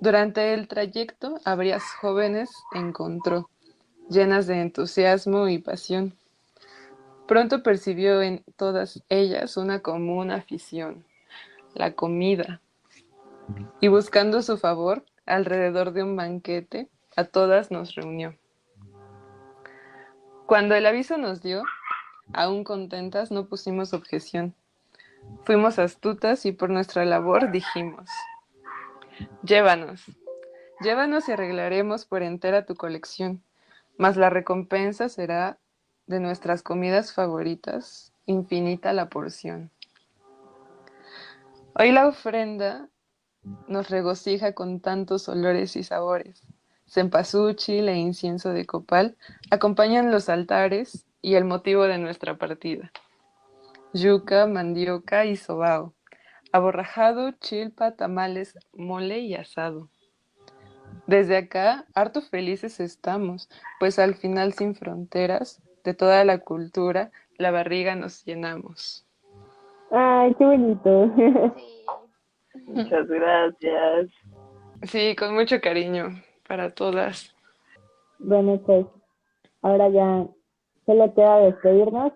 Durante 0.00 0.54
el 0.54 0.68
trayecto, 0.68 1.38
a 1.44 1.56
jóvenes 2.00 2.50
encontró, 2.72 3.50
llenas 4.08 4.46
de 4.46 4.60
entusiasmo 4.60 5.48
y 5.48 5.58
pasión. 5.58 6.16
Pronto 7.26 7.62
percibió 7.62 8.22
en 8.22 8.42
todas 8.56 9.02
ellas 9.10 9.58
una 9.58 9.80
común 9.80 10.30
afición, 10.30 11.04
la 11.74 11.92
comida, 11.92 12.62
y 13.80 13.88
buscando 13.88 14.40
su 14.40 14.56
favor, 14.56 15.04
alrededor 15.26 15.92
de 15.92 16.02
un 16.02 16.16
banquete, 16.16 16.88
a 17.16 17.24
todas 17.24 17.70
nos 17.70 17.94
reunió. 17.94 18.34
Cuando 20.46 20.74
el 20.74 20.86
aviso 20.86 21.18
nos 21.18 21.42
dio, 21.42 21.62
aún 22.32 22.64
contentas 22.64 23.30
no 23.30 23.46
pusimos 23.46 23.92
objeción. 23.92 24.54
Fuimos 25.44 25.78
astutas 25.78 26.46
y 26.46 26.52
por 26.52 26.70
nuestra 26.70 27.04
labor 27.04 27.50
dijimos, 27.50 28.08
llévanos, 29.42 30.04
llévanos 30.80 31.28
y 31.28 31.32
arreglaremos 31.32 32.06
por 32.06 32.22
entera 32.22 32.66
tu 32.66 32.74
colección, 32.74 33.42
mas 33.96 34.16
la 34.16 34.30
recompensa 34.30 35.08
será 35.08 35.58
de 36.06 36.20
nuestras 36.20 36.62
comidas 36.62 37.12
favoritas, 37.12 38.12
infinita 38.26 38.92
la 38.92 39.08
porción. 39.08 39.70
Hoy 41.74 41.92
la 41.92 42.08
ofrenda 42.08 42.88
nos 43.66 43.90
regocija 43.90 44.52
con 44.52 44.80
tantos 44.80 45.28
olores 45.28 45.76
y 45.76 45.82
sabores. 45.82 46.42
Cempasúchil 46.86 47.88
e 47.88 47.96
incienso 47.96 48.50
de 48.50 48.64
copal 48.64 49.16
acompañan 49.50 50.10
los 50.10 50.28
altares 50.28 51.06
y 51.22 51.34
el 51.34 51.44
motivo 51.44 51.84
de 51.84 51.98
nuestra 51.98 52.36
partida. 52.36 52.90
Yuca, 53.92 54.46
mandioca 54.46 55.24
y 55.24 55.36
sobao, 55.36 55.94
aborrajado, 56.52 57.32
chilpa, 57.32 57.96
tamales, 57.96 58.58
mole 58.72 59.20
y 59.20 59.34
asado. 59.34 59.88
Desde 61.06 61.36
acá, 61.36 61.86
harto 61.94 62.20
felices 62.20 62.80
estamos, 62.80 63.48
pues 63.80 63.98
al 63.98 64.14
final 64.14 64.52
sin 64.52 64.74
fronteras 64.74 65.62
de 65.84 65.94
toda 65.94 66.24
la 66.24 66.38
cultura, 66.38 67.10
la 67.38 67.50
barriga 67.50 67.94
nos 67.94 68.24
llenamos. 68.24 69.06
Ay, 69.90 70.34
qué 70.34 70.44
bonito. 70.44 71.06
Muchas 72.66 73.08
gracias. 73.08 74.10
Sí, 74.82 75.16
con 75.16 75.34
mucho 75.34 75.60
cariño 75.60 76.22
para 76.46 76.70
todas. 76.70 77.34
Bueno, 78.18 78.60
pues 78.66 78.86
ahora 79.62 79.88
ya 79.88 80.26
solo 80.88 81.12
queda 81.12 81.40
despedirnos. 81.40 82.12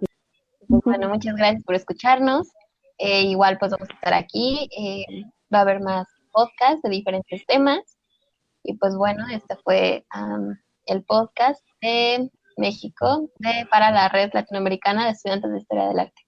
Bueno, 0.66 1.10
muchas 1.10 1.36
gracias 1.36 1.62
por 1.64 1.74
escucharnos. 1.74 2.50
Eh, 2.96 3.24
igual 3.24 3.58
pues 3.58 3.72
vamos 3.72 3.90
a 3.90 3.94
estar 3.94 4.14
aquí. 4.14 4.66
Eh, 4.76 5.04
va 5.52 5.58
a 5.58 5.62
haber 5.62 5.80
más 5.80 6.06
podcasts 6.32 6.80
de 6.82 6.88
diferentes 6.88 7.44
temas. 7.46 7.98
Y 8.64 8.74
pues 8.78 8.96
bueno, 8.96 9.24
este 9.30 9.56
fue 9.62 10.06
el 10.86 11.04
podcast 11.04 11.62
de 11.82 12.30
México 12.56 13.28
de, 13.38 13.66
para 13.70 13.90
la 13.90 14.08
Red 14.08 14.30
Latinoamericana 14.32 15.04
de 15.04 15.10
Estudiantes 15.10 15.50
de 15.50 15.58
Historia 15.58 15.88
del 15.88 15.98
Arte. 15.98 16.22